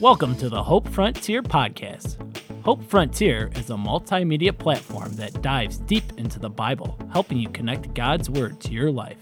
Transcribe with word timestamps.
Welcome 0.00 0.34
to 0.36 0.48
the 0.48 0.62
Hope 0.62 0.88
Frontier 0.88 1.42
podcast. 1.42 2.16
Hope 2.64 2.82
Frontier 2.88 3.50
is 3.54 3.68
a 3.68 3.74
multimedia 3.74 4.56
platform 4.56 5.12
that 5.16 5.42
dives 5.42 5.76
deep 5.76 6.04
into 6.16 6.38
the 6.38 6.48
Bible, 6.48 6.98
helping 7.12 7.36
you 7.36 7.50
connect 7.50 7.92
God's 7.92 8.30
Word 8.30 8.58
to 8.62 8.72
your 8.72 8.90
life. 8.90 9.18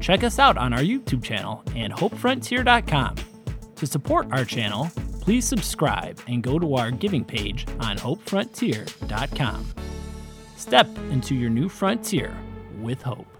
Check 0.00 0.24
us 0.24 0.40
out 0.40 0.58
on 0.58 0.72
our 0.72 0.80
YouTube 0.80 1.22
channel 1.22 1.62
and 1.76 1.92
hopefrontier.com. 1.92 3.14
To 3.76 3.86
support 3.86 4.26
our 4.32 4.44
channel, 4.44 4.90
please 5.20 5.44
subscribe 5.46 6.20
and 6.26 6.42
go 6.42 6.58
to 6.58 6.74
our 6.74 6.90
giving 6.90 7.24
page 7.24 7.64
on 7.78 7.96
hopefrontier.com. 7.96 9.66
Step 10.56 10.88
into 11.12 11.36
your 11.36 11.50
new 11.50 11.68
frontier 11.68 12.36
with 12.80 13.00
hope. 13.02 13.31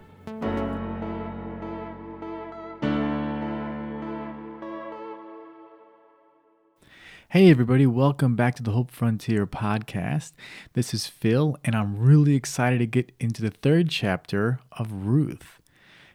Hey, 7.33 7.51
everybody, 7.51 7.87
welcome 7.87 8.37
back 8.37 8.57
to 8.57 8.63
the 8.63 8.73
Hope 8.73 8.91
Frontier 8.91 9.47
podcast. 9.47 10.33
This 10.75 10.93
is 10.93 11.07
Phil, 11.07 11.57
and 11.65 11.75
I'm 11.75 11.99
really 11.99 12.35
excited 12.35 12.81
to 12.81 12.87
get 12.87 13.11
into 13.19 13.41
the 13.41 13.49
third 13.49 13.89
chapter 13.89 14.61
of 14.73 15.07
Ruth. 15.07 15.59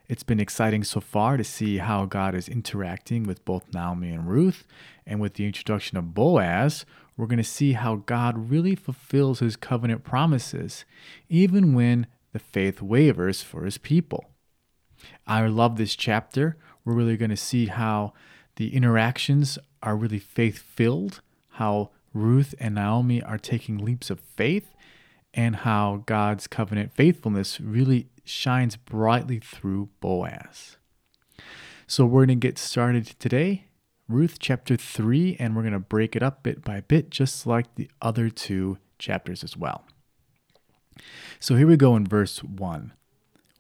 It's 0.08 0.22
been 0.22 0.40
exciting 0.40 0.84
so 0.84 1.02
far 1.02 1.36
to 1.36 1.44
see 1.44 1.80
how 1.80 2.06
God 2.06 2.36
is 2.36 2.48
interacting 2.48 3.24
with 3.24 3.44
both 3.46 3.74
Naomi 3.74 4.12
and 4.12 4.30
Ruth, 4.30 4.68
and 5.08 5.20
with 5.20 5.34
the 5.34 5.48
introduction 5.48 5.98
of 5.98 6.14
Boaz, 6.14 6.86
we're 7.18 7.26
going 7.26 7.38
to 7.38 7.44
see 7.44 7.74
how 7.74 7.96
God 7.96 8.52
really 8.52 8.76
fulfills 8.76 9.40
his 9.40 9.56
covenant 9.56 10.04
promises, 10.04 10.86
even 11.30 11.74
when 11.74 12.06
the 12.32 12.38
faith 12.38 12.80
wavers 12.80 13.42
for 13.42 13.66
his 13.66 13.80
people. 13.80 14.26
I 15.26 15.48
love 15.48 15.78
this 15.78 15.96
chapter. 15.96 16.58
We're 16.86 16.94
really 16.94 17.18
going 17.18 17.32
to 17.32 17.36
see 17.36 17.66
how 17.66 18.14
the 18.58 18.76
interactions 18.76 19.58
are 19.82 19.96
really 19.96 20.20
faith 20.20 20.60
filled, 20.60 21.22
how 21.52 21.92
Ruth 22.14 22.54
and 22.60 22.76
Naomi 22.76 23.22
are 23.22 23.38
taking 23.38 23.78
leaps 23.78 24.10
of 24.10 24.20
faith, 24.20 24.74
and 25.34 25.58
how 25.58 26.04
God's 26.06 26.48
covenant 26.48 26.92
faithfulness 26.94 27.62
really 27.62 28.08
shines 28.24 28.76
brightly 28.76 29.40
through 29.40 29.90
Boaz. 30.00 30.78
So 31.86 32.06
we're 32.06 32.26
going 32.26 32.40
to 32.40 32.48
get 32.48 32.58
started 32.58 33.06
today, 33.20 33.66
Ruth 34.10 34.38
chapter 34.40 34.76
3, 34.76 35.38
and 35.40 35.56
we're 35.56 35.62
going 35.62 35.74
to 35.74 35.80
break 35.80 36.16
it 36.16 36.24
up 36.24 36.44
bit 36.44 36.64
by 36.64 36.82
bit, 36.82 37.12
just 37.12 37.46
like 37.46 37.76
the 37.76 37.90
other 38.02 38.30
two 38.30 38.80
chapters 38.98 39.44
as 39.44 39.56
well. 39.56 39.86
So 41.40 41.56
here 41.56 41.68
we 41.68 41.78
go 41.78 41.96
in 41.96 42.08
verse 42.08 42.44
1. 42.44 42.94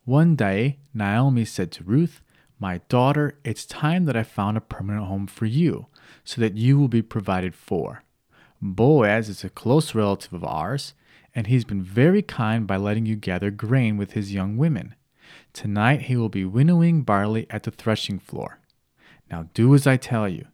One 0.05 0.35
day, 0.35 0.79
Naomi 0.93 1.45
said 1.45 1.71
to 1.73 1.83
Ruth, 1.83 2.21
My 2.59 2.81
daughter, 2.89 3.37
it's 3.43 3.65
time 3.65 4.05
that 4.05 4.17
I 4.17 4.23
found 4.23 4.57
a 4.57 4.61
permanent 4.61 5.05
home 5.05 5.27
for 5.27 5.45
you 5.45 5.87
so 6.23 6.41
that 6.41 6.57
you 6.57 6.77
will 6.79 6.87
be 6.87 7.01
provided 7.01 7.53
for. 7.53 8.03
Boaz 8.61 9.29
is 9.29 9.43
a 9.43 9.49
close 9.49 9.93
relative 9.93 10.33
of 10.33 10.43
ours, 10.43 10.95
and 11.35 11.47
he's 11.47 11.65
been 11.65 11.83
very 11.83 12.23
kind 12.23 12.65
by 12.65 12.77
letting 12.77 13.05
you 13.05 13.15
gather 13.15 13.51
grain 13.51 13.95
with 13.95 14.13
his 14.13 14.33
young 14.33 14.57
women. 14.57 14.95
Tonight 15.53 16.03
he 16.03 16.15
will 16.15 16.29
be 16.29 16.45
winnowing 16.45 17.03
barley 17.03 17.45
at 17.51 17.63
the 17.63 17.71
threshing 17.71 18.17
floor. 18.17 18.59
Now 19.29 19.49
do 19.53 19.75
as 19.75 19.85
I 19.85 19.97
tell 19.97 20.27
you 20.27 20.47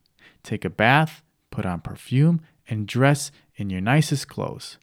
take 0.43 0.65
a 0.65 0.69
bath, 0.69 1.21
put 1.51 1.65
on 1.65 1.79
perfume, 1.79 2.41
and 2.67 2.85
dress 2.85 3.31
in 3.55 3.69
your 3.69 3.79
nicest 3.79 4.27
clothes. 4.27 4.77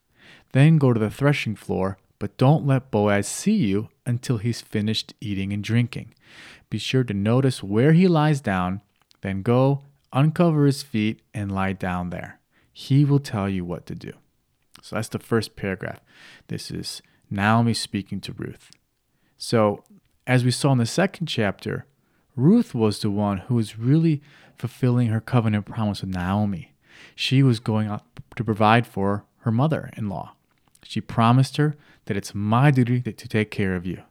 Then 0.53 0.77
go 0.77 0.91
to 0.91 0.99
the 0.99 1.11
threshing 1.11 1.55
floor, 1.55 1.97
but 2.21 2.37
don't 2.37 2.67
let 2.67 2.91
Boaz 2.91 3.27
see 3.27 3.55
you 3.55 3.89
until 4.05 4.37
he's 4.37 4.61
finished 4.61 5.15
eating 5.19 5.51
and 5.51 5.63
drinking. 5.63 6.13
Be 6.69 6.77
sure 6.77 7.03
to 7.03 7.15
notice 7.15 7.63
where 7.63 7.93
he 7.93 8.07
lies 8.07 8.41
down, 8.41 8.81
then 9.21 9.41
go 9.41 9.81
uncover 10.13 10.67
his 10.67 10.83
feet 10.83 11.23
and 11.33 11.51
lie 11.51 11.73
down 11.73 12.11
there. 12.11 12.39
He 12.71 13.05
will 13.05 13.17
tell 13.17 13.49
you 13.49 13.65
what 13.65 13.87
to 13.87 13.95
do. 13.95 14.13
So 14.83 14.97
that's 14.97 15.07
the 15.07 15.17
first 15.17 15.55
paragraph. 15.55 15.99
This 16.47 16.69
is 16.69 17.01
Naomi 17.31 17.73
speaking 17.73 18.21
to 18.21 18.33
Ruth. 18.33 18.69
So, 19.39 19.83
as 20.27 20.45
we 20.45 20.51
saw 20.51 20.73
in 20.73 20.77
the 20.77 20.85
second 20.85 21.25
chapter, 21.25 21.87
Ruth 22.35 22.75
was 22.75 22.99
the 22.99 23.09
one 23.09 23.39
who 23.39 23.55
was 23.55 23.79
really 23.79 24.21
fulfilling 24.59 25.07
her 25.07 25.21
covenant 25.21 25.65
promise 25.65 26.01
with 26.01 26.13
Naomi. 26.13 26.75
She 27.15 27.41
was 27.41 27.59
going 27.59 27.87
out 27.87 28.03
to 28.35 28.43
provide 28.43 28.85
for 28.85 29.25
her 29.39 29.51
mother 29.51 29.89
in 29.97 30.07
law. 30.07 30.35
She 30.83 31.01
promised 31.01 31.57
her 31.57 31.75
that 32.05 32.17
it's 32.17 32.35
my 32.35 32.71
duty 32.71 33.01
to 33.01 33.27
take 33.27 33.51
care 33.51 33.75
of 33.75 33.85
you. 33.85 34.01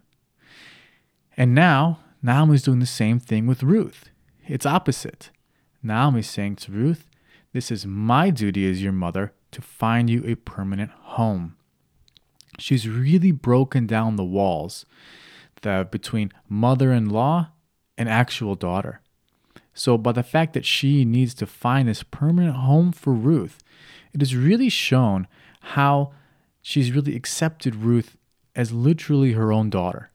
And 1.36 1.54
now, 1.54 2.00
Naomi's 2.22 2.62
doing 2.62 2.80
the 2.80 2.86
same 2.86 3.18
thing 3.18 3.46
with 3.46 3.62
Ruth. 3.62 4.10
It's 4.46 4.66
opposite. 4.66 5.30
Naomi 5.82 6.22
saying 6.22 6.56
to 6.56 6.72
Ruth, 6.72 7.08
This 7.52 7.70
is 7.70 7.86
my 7.86 8.30
duty 8.30 8.70
as 8.70 8.82
your 8.82 8.92
mother 8.92 9.32
to 9.52 9.62
find 9.62 10.10
you 10.10 10.22
a 10.26 10.34
permanent 10.34 10.90
home. 10.90 11.56
She's 12.58 12.88
really 12.88 13.32
broken 13.32 13.86
down 13.86 14.16
the 14.16 14.24
walls 14.24 14.84
the, 15.62 15.88
between 15.90 16.32
mother 16.48 16.92
in 16.92 17.08
law 17.08 17.50
and 17.96 18.08
actual 18.08 18.54
daughter. 18.54 19.00
So, 19.72 19.96
by 19.96 20.12
the 20.12 20.22
fact 20.22 20.52
that 20.54 20.64
she 20.64 21.04
needs 21.04 21.32
to 21.34 21.46
find 21.46 21.88
this 21.88 22.02
permanent 22.02 22.56
home 22.56 22.92
for 22.92 23.12
Ruth, 23.12 23.62
it 24.12 24.20
has 24.20 24.34
really 24.34 24.68
shown 24.68 25.26
how 25.60 26.12
she's 26.62 26.92
really 26.92 27.16
accepted 27.16 27.76
Ruth 27.76 28.16
as 28.54 28.72
literally 28.72 29.32
her 29.32 29.52
own 29.52 29.70
daughter. 29.70 30.10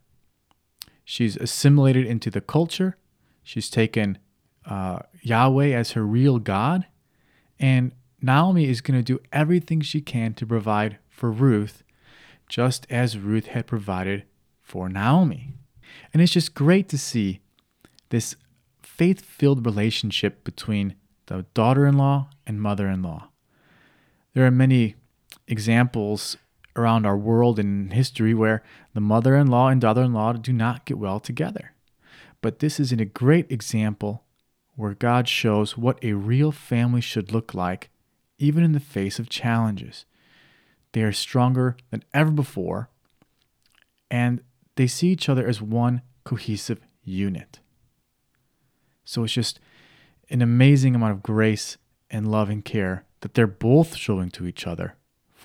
She's 1.03 1.37
assimilated 1.37 2.05
into 2.05 2.29
the 2.29 2.41
culture. 2.41 2.97
She's 3.43 3.69
taken 3.69 4.17
uh, 4.65 4.99
Yahweh 5.21 5.69
as 5.69 5.91
her 5.91 6.03
real 6.05 6.39
God. 6.39 6.87
And 7.59 7.91
Naomi 8.21 8.65
is 8.65 8.81
going 8.81 8.99
to 8.99 9.03
do 9.03 9.21
everything 9.31 9.81
she 9.81 10.01
can 10.01 10.33
to 10.33 10.45
provide 10.45 10.97
for 11.09 11.31
Ruth, 11.31 11.83
just 12.49 12.87
as 12.89 13.17
Ruth 13.17 13.47
had 13.47 13.67
provided 13.67 14.23
for 14.61 14.89
Naomi. 14.89 15.53
And 16.11 16.21
it's 16.21 16.33
just 16.33 16.55
great 16.55 16.89
to 16.89 16.97
see 16.97 17.41
this 18.09 18.35
faith 18.81 19.21
filled 19.21 19.65
relationship 19.65 20.43
between 20.43 20.95
the 21.27 21.45
daughter 21.53 21.85
in 21.85 21.97
law 21.97 22.29
and 22.45 22.61
mother 22.61 22.87
in 22.87 23.01
law. 23.01 23.29
There 24.33 24.45
are 24.45 24.51
many 24.51 24.95
examples 25.47 26.37
around 26.75 27.05
our 27.05 27.17
world 27.17 27.57
and 27.57 27.93
history 27.93 28.33
where 28.33 28.61
the 28.93 29.01
mother 29.01 29.35
in 29.35 29.47
law 29.47 29.69
and 29.69 29.79
daughter 29.79 30.03
in 30.03 30.13
law 30.13 30.33
do 30.33 30.51
not 30.51 30.85
get 30.85 30.97
well 30.97 31.19
together. 31.19 31.73
But 32.41 32.59
this 32.59 32.79
is 32.79 32.91
a 32.91 33.05
great 33.05 33.51
example 33.51 34.23
where 34.75 34.93
God 34.93 35.27
shows 35.27 35.77
what 35.77 36.03
a 36.03 36.13
real 36.13 36.51
family 36.51 37.01
should 37.01 37.31
look 37.31 37.53
like, 37.53 37.89
even 38.37 38.63
in 38.63 38.73
the 38.73 38.79
face 38.79 39.19
of 39.19 39.29
challenges. 39.29 40.05
They 40.91 41.01
are 41.01 41.13
stronger 41.13 41.77
than 41.91 42.03
ever 42.13 42.31
before, 42.31 42.89
and 44.11 44.41
they 44.75 44.87
see 44.87 45.07
each 45.07 45.29
other 45.29 45.47
as 45.47 45.61
one 45.61 46.01
cohesive 46.23 46.79
unit. 47.03 47.59
So 49.05 49.23
it's 49.23 49.33
just 49.33 49.59
an 50.29 50.41
amazing 50.41 50.95
amount 50.95 51.13
of 51.13 51.23
grace 51.23 51.77
and 52.09 52.29
love 52.29 52.49
and 52.49 52.63
care 52.63 53.05
that 53.21 53.33
they're 53.33 53.47
both 53.47 53.95
showing 53.95 54.29
to 54.31 54.45
each 54.45 54.67
other, 54.67 54.95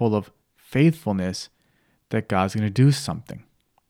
full 0.01 0.15
of 0.15 0.31
faithfulness 0.57 1.51
that 2.09 2.27
God's 2.27 2.55
going 2.55 2.67
to 2.67 2.71
do 2.71 2.91
something. 2.91 3.45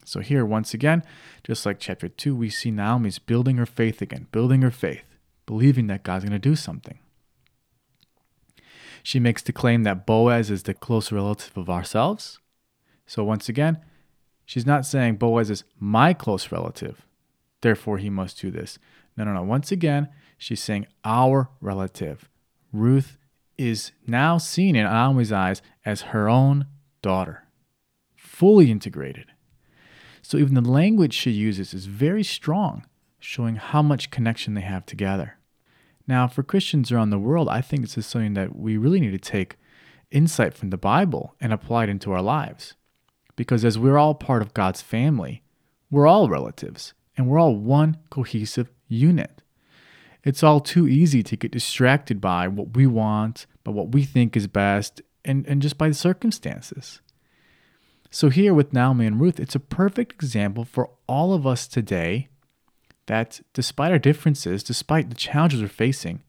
So, 0.04 0.18
here, 0.18 0.44
once 0.44 0.74
again, 0.74 1.04
just 1.44 1.64
like 1.64 1.78
chapter 1.78 2.08
2, 2.08 2.34
we 2.34 2.50
see 2.50 2.72
Naomi's 2.72 3.20
building 3.20 3.58
her 3.58 3.66
faith 3.66 4.02
again, 4.02 4.26
building 4.32 4.62
her 4.62 4.72
faith 4.72 5.04
believing 5.46 5.88
that 5.88 6.04
God's 6.04 6.24
going 6.24 6.40
to 6.40 6.50
do 6.50 6.56
something. 6.56 6.98
She 9.02 9.18
makes 9.18 9.42
the 9.42 9.52
claim 9.52 9.82
that 9.84 10.06
Boaz 10.06 10.50
is 10.50 10.64
the 10.64 10.74
close 10.74 11.10
relative 11.12 11.56
of 11.56 11.70
ourselves. 11.70 12.38
So, 13.06 13.24
once 13.24 13.48
again, 13.48 13.78
she's 14.44 14.66
not 14.66 14.86
saying 14.86 15.16
Boaz 15.16 15.50
is 15.50 15.64
my 15.78 16.12
close 16.12 16.52
relative, 16.52 17.06
therefore 17.62 17.98
he 17.98 18.10
must 18.10 18.40
do 18.40 18.50
this. 18.50 18.78
No, 19.16 19.24
no, 19.24 19.32
no. 19.32 19.42
Once 19.42 19.72
again, 19.72 20.08
she's 20.38 20.62
saying 20.62 20.86
our 21.04 21.50
relative. 21.60 22.28
Ruth 22.72 23.16
is 23.60 23.92
now 24.06 24.38
seen 24.38 24.74
in 24.74 24.84
Naomi's 24.84 25.30
eyes 25.30 25.60
as 25.84 26.00
her 26.00 26.30
own 26.30 26.66
daughter, 27.02 27.46
fully 28.16 28.70
integrated. 28.70 29.26
So, 30.22 30.38
even 30.38 30.54
the 30.54 30.62
language 30.62 31.12
she 31.12 31.30
uses 31.30 31.74
is 31.74 31.84
very 31.84 32.24
strong, 32.24 32.86
showing 33.18 33.56
how 33.56 33.82
much 33.82 34.10
connection 34.10 34.54
they 34.54 34.62
have 34.62 34.86
together. 34.86 35.38
Now, 36.06 36.26
for 36.26 36.42
Christians 36.42 36.90
around 36.90 37.10
the 37.10 37.18
world, 37.18 37.48
I 37.48 37.60
think 37.60 37.82
this 37.82 37.98
is 37.98 38.06
something 38.06 38.34
that 38.34 38.56
we 38.56 38.78
really 38.78 39.00
need 39.00 39.12
to 39.12 39.18
take 39.18 39.56
insight 40.10 40.54
from 40.54 40.70
the 40.70 40.78
Bible 40.78 41.34
and 41.40 41.52
apply 41.52 41.84
it 41.84 41.90
into 41.90 42.12
our 42.12 42.22
lives. 42.22 42.74
Because 43.36 43.64
as 43.64 43.78
we're 43.78 43.98
all 43.98 44.14
part 44.14 44.42
of 44.42 44.54
God's 44.54 44.82
family, 44.82 45.42
we're 45.90 46.06
all 46.06 46.28
relatives 46.28 46.94
and 47.16 47.26
we're 47.26 47.38
all 47.38 47.56
one 47.56 47.98
cohesive 48.08 48.70
unit. 48.88 49.42
It's 50.22 50.42
all 50.42 50.60
too 50.60 50.86
easy 50.86 51.22
to 51.22 51.36
get 51.36 51.52
distracted 51.52 52.20
by 52.20 52.48
what 52.48 52.76
we 52.76 52.86
want, 52.86 53.46
by 53.64 53.72
what 53.72 53.92
we 53.92 54.04
think 54.04 54.36
is 54.36 54.46
best, 54.46 55.00
and, 55.24 55.46
and 55.46 55.62
just 55.62 55.78
by 55.78 55.88
the 55.88 55.94
circumstances. 55.94 57.00
So, 58.10 58.28
here 58.28 58.52
with 58.52 58.72
Naomi 58.72 59.06
and 59.06 59.20
Ruth, 59.20 59.38
it's 59.38 59.54
a 59.54 59.60
perfect 59.60 60.12
example 60.12 60.64
for 60.64 60.90
all 61.06 61.32
of 61.32 61.46
us 61.46 61.68
today 61.68 62.28
that 63.06 63.40
despite 63.54 63.92
our 63.92 63.98
differences, 63.98 64.62
despite 64.62 65.08
the 65.08 65.16
challenges 65.16 65.62
we're 65.62 65.68
facing, 65.68 66.22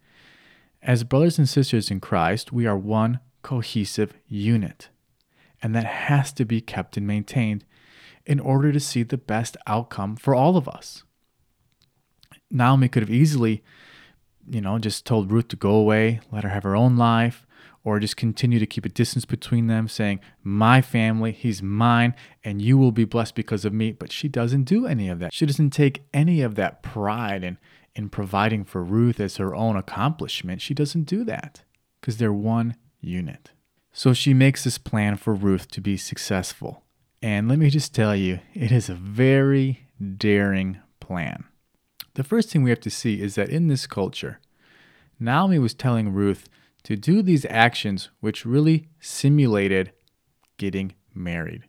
As 0.84 1.04
brothers 1.04 1.38
and 1.38 1.48
sisters 1.48 1.92
in 1.92 2.00
Christ, 2.00 2.52
we 2.52 2.66
are 2.66 2.78
one 2.78 3.20
cohesive 3.44 4.16
unit, 4.28 4.90
and 5.62 5.76
that 5.76 5.86
has 5.86 6.34
to 6.34 6.46
be 6.46 6.60
kept 6.60 6.98
and 6.98 7.06
maintained 7.06 7.66
in 8.26 8.40
order 8.40 8.72
to 8.72 8.80
see 8.80 9.04
the 9.04 9.18
best 9.18 9.58
outcome 9.68 10.16
for 10.16 10.34
all 10.34 10.58
of 10.58 10.68
us. 10.68 11.04
Naomi 12.52 12.88
could 12.88 13.04
have 13.04 13.10
easily, 13.10 13.64
you 14.50 14.62
know, 14.62 14.78
just 14.80 15.06
told 15.06 15.32
Ruth 15.32 15.48
to 15.50 15.56
go 15.56 15.72
away, 15.72 16.20
let 16.32 16.44
her 16.44 16.50
have 16.50 16.64
her 16.64 16.76
own 16.76 16.98
life, 16.98 17.46
or 17.84 18.00
just 18.00 18.18
continue 18.18 18.60
to 18.60 18.66
keep 18.66 18.86
a 18.86 18.90
distance 18.90 19.26
between 19.26 19.68
them, 19.68 19.88
saying, 19.88 20.20
My 20.44 20.82
family, 20.82 21.32
he's 21.32 21.64
mine, 21.64 22.14
and 22.44 22.62
you 22.62 22.78
will 22.78 22.92
be 22.92 23.06
blessed 23.06 23.36
because 23.36 23.66
of 23.66 23.74
me. 23.74 23.92
But 23.92 24.12
she 24.12 24.28
doesn't 24.28 24.64
do 24.64 24.86
any 24.86 25.10
of 25.10 25.20
that. 25.20 25.34
She 25.34 25.46
doesn't 25.46 25.72
take 25.72 26.04
any 26.14 26.42
of 26.42 26.56
that 26.56 26.84
pride 26.84 27.44
in, 27.44 27.58
in 27.96 28.10
providing 28.10 28.64
for 28.66 28.84
Ruth 28.84 29.20
as 29.20 29.38
her 29.38 29.56
own 29.56 29.76
accomplishment. 29.76 30.62
She 30.62 30.74
doesn't 30.74 31.04
do 31.04 31.24
that 31.24 31.64
because 32.00 32.18
they're 32.18 32.34
one 32.34 32.76
unit. 33.00 33.52
So 33.94 34.14
she 34.14 34.34
makes 34.34 34.64
this 34.64 34.78
plan 34.78 35.18
for 35.18 35.34
Ruth 35.34 35.70
to 35.72 35.82
be 35.82 35.98
successful. 35.98 36.84
And 37.22 37.48
let 37.48 37.60
me 37.60 37.70
just 37.70 37.94
tell 37.94 38.16
you, 38.16 38.40
it 38.54 38.72
is 38.72 38.90
a 38.90 38.96
very 38.96 39.88
daring 40.18 40.80
plan. 41.00 41.46
The 42.14 42.24
first 42.24 42.50
thing 42.50 42.64
we 42.64 42.70
have 42.70 42.80
to 42.82 42.90
see 42.90 43.22
is 43.22 43.36
that 43.36 43.50
in 43.50 43.68
this 43.68 43.88
culture, 43.88 44.40
Naomi 45.20 45.60
was 45.60 45.74
telling 45.74 46.12
Ruth 46.12 46.50
to 46.84 46.96
do 46.96 47.22
these 47.22 47.46
actions 47.46 48.10
which 48.20 48.46
really 48.46 48.90
simulated 49.00 49.92
getting 50.58 50.94
married. 51.14 51.64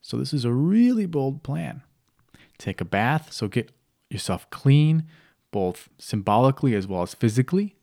So, 0.00 0.16
this 0.16 0.32
is 0.32 0.44
a 0.44 0.52
really 0.52 1.06
bold 1.06 1.42
plan. 1.42 1.82
Take 2.58 2.80
a 2.80 2.84
bath, 2.84 3.32
so 3.32 3.48
get 3.48 3.72
yourself 4.10 4.48
clean, 4.50 5.04
both 5.50 5.88
symbolically 5.98 6.74
as 6.74 6.86
well 6.86 7.02
as 7.02 7.14
physically. 7.14 7.76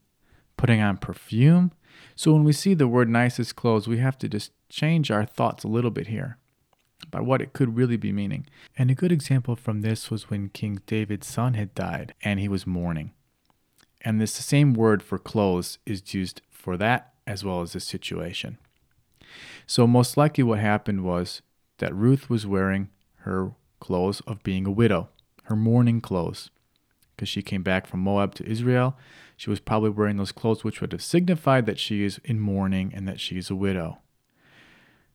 Putting 0.57 0.81
on 0.81 0.97
perfume. 0.97 1.71
So, 2.15 2.33
when 2.33 2.43
we 2.43 2.53
see 2.53 2.73
the 2.73 2.87
word 2.87 3.09
nicest 3.09 3.55
clothes, 3.55 3.87
we 3.87 3.97
have 3.97 4.17
to 4.19 4.29
just 4.29 4.51
change 4.69 5.11
our 5.11 5.25
thoughts 5.25 5.63
a 5.63 5.69
little 5.69 5.91
bit 5.91 6.07
here 6.07 6.37
about 7.09 7.25
what 7.25 7.41
it 7.41 7.53
could 7.53 7.75
really 7.75 7.97
be 7.97 8.11
meaning. 8.11 8.45
And 8.77 8.89
a 8.89 8.95
good 8.95 9.11
example 9.11 9.55
from 9.55 9.81
this 9.81 10.09
was 10.09 10.29
when 10.29 10.49
King 10.49 10.81
David's 10.85 11.27
son 11.27 11.55
had 11.55 11.75
died 11.75 12.13
and 12.23 12.39
he 12.39 12.47
was 12.47 12.67
mourning. 12.67 13.11
And 14.01 14.21
this 14.21 14.31
same 14.31 14.73
word 14.73 15.03
for 15.03 15.17
clothes 15.17 15.79
is 15.85 16.13
used 16.13 16.41
for 16.49 16.77
that 16.77 17.13
as 17.27 17.43
well 17.43 17.61
as 17.61 17.73
this 17.73 17.85
situation. 17.85 18.57
So, 19.67 19.85
most 19.85 20.17
likely, 20.17 20.43
what 20.43 20.59
happened 20.59 21.03
was 21.03 21.41
that 21.77 21.93
Ruth 21.93 22.29
was 22.29 22.47
wearing 22.47 22.89
her 23.17 23.51
clothes 23.79 24.21
of 24.21 24.41
being 24.41 24.65
a 24.65 24.71
widow, 24.71 25.09
her 25.43 25.55
mourning 25.55 26.01
clothes, 26.01 26.49
because 27.15 27.29
she 27.29 27.41
came 27.41 27.61
back 27.63 27.85
from 27.85 27.99
Moab 27.99 28.33
to 28.35 28.49
Israel. 28.49 28.97
She 29.37 29.49
was 29.49 29.59
probably 29.59 29.89
wearing 29.91 30.17
those 30.17 30.31
clothes 30.31 30.63
which 30.63 30.81
would 30.81 30.91
have 30.91 31.03
signified 31.03 31.65
that 31.65 31.79
she 31.79 32.03
is 32.03 32.19
in 32.23 32.39
mourning 32.39 32.91
and 32.95 33.07
that 33.07 33.19
she 33.19 33.37
is 33.37 33.49
a 33.49 33.55
widow. 33.55 33.99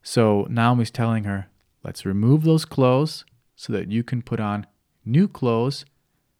So 0.02 0.46
Naomi's 0.48 0.90
telling 0.90 1.24
her, 1.24 1.48
let's 1.84 2.06
remove 2.06 2.42
those 2.42 2.64
clothes 2.64 3.24
so 3.54 3.72
that 3.72 3.90
you 3.90 4.02
can 4.02 4.22
put 4.22 4.40
on 4.40 4.66
new 5.04 5.28
clothes 5.28 5.84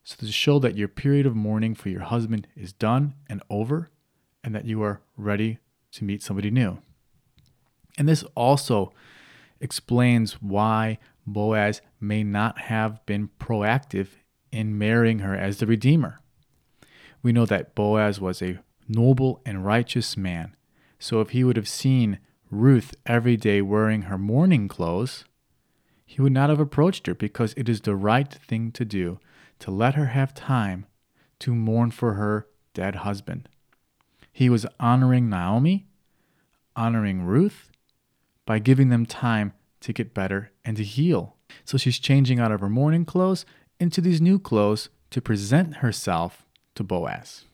so 0.04 0.16
to 0.18 0.30
show 0.30 0.58
that 0.58 0.76
your 0.76 0.88
period 0.88 1.24
of 1.24 1.34
mourning 1.34 1.74
for 1.74 1.88
your 1.88 2.02
husband 2.02 2.46
is 2.54 2.72
done 2.72 3.14
and 3.28 3.42
over 3.48 3.90
and 4.42 4.54
that 4.54 4.66
you 4.66 4.82
are 4.82 5.00
ready 5.16 5.58
to 5.92 6.04
meet 6.04 6.22
somebody 6.22 6.50
new. 6.50 6.78
And 7.96 8.06
this 8.06 8.22
also 8.34 8.92
explains 9.60 10.42
why 10.42 10.98
Boaz 11.26 11.80
may 12.00 12.22
not 12.22 12.58
have 12.58 13.04
been 13.06 13.30
proactive 13.40 14.08
in 14.52 14.76
marrying 14.76 15.20
her 15.20 15.34
as 15.34 15.58
the 15.58 15.66
Redeemer. 15.66 16.20
We 17.22 17.32
know 17.32 17.46
that 17.46 17.74
Boaz 17.74 18.20
was 18.20 18.42
a 18.42 18.58
noble 18.86 19.40
and 19.46 19.64
righteous 19.64 20.16
man, 20.16 20.54
so 20.98 21.22
if 21.22 21.30
he 21.30 21.44
would 21.44 21.56
have 21.56 21.68
seen 21.68 22.18
Ruth 22.50 22.94
every 23.06 23.38
day 23.38 23.62
wearing 23.62 24.02
her 24.02 24.18
mourning 24.18 24.68
clothes, 24.68 25.24
he 26.04 26.20
would 26.20 26.32
not 26.32 26.50
have 26.50 26.60
approached 26.60 27.06
her 27.06 27.14
because 27.14 27.54
it 27.56 27.68
is 27.68 27.80
the 27.80 27.96
right 27.96 28.32
thing 28.32 28.70
to 28.72 28.84
do 28.84 29.18
to 29.58 29.70
let 29.70 29.94
her 29.94 30.06
have 30.06 30.34
time 30.34 30.86
to 31.40 31.54
mourn 31.54 31.90
for 31.90 32.14
her 32.14 32.46
dead 32.74 32.96
husband. 32.96 33.48
He 34.32 34.50
was 34.50 34.66
honoring 34.80 35.28
Naomi, 35.28 35.86
honoring 36.76 37.22
Ruth, 37.22 37.70
by 38.46 38.58
giving 38.58 38.88
them 38.88 39.06
time 39.06 39.52
to 39.80 39.92
get 39.92 40.14
better 40.14 40.50
and 40.64 40.76
to 40.76 40.84
heal. 40.84 41.36
So 41.64 41.78
she's 41.78 41.98
changing 41.98 42.40
out 42.40 42.52
of 42.52 42.60
her 42.60 42.68
mourning 42.68 43.04
clothes 43.04 43.46
into 43.78 44.00
these 44.00 44.20
new 44.20 44.38
clothes 44.38 44.88
to 45.10 45.20
present 45.22 45.76
herself 45.76 46.44
to 46.74 46.82
Boaz. 46.82 47.44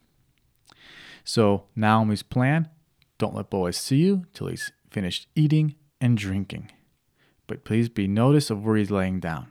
So 1.24 1.64
Naomi's 1.76 2.22
plan 2.22 2.68
don't 3.18 3.34
let 3.34 3.50
Boaz 3.50 3.76
see 3.76 3.98
you 3.98 4.24
till 4.32 4.46
he's 4.46 4.72
finished 4.90 5.28
eating 5.34 5.74
and 6.00 6.16
drinking. 6.16 6.70
But 7.50 7.64
please 7.64 7.88
be 7.88 8.06
notice 8.06 8.48
of 8.48 8.64
where 8.64 8.76
he's 8.76 8.92
laying 8.92 9.18
down. 9.18 9.48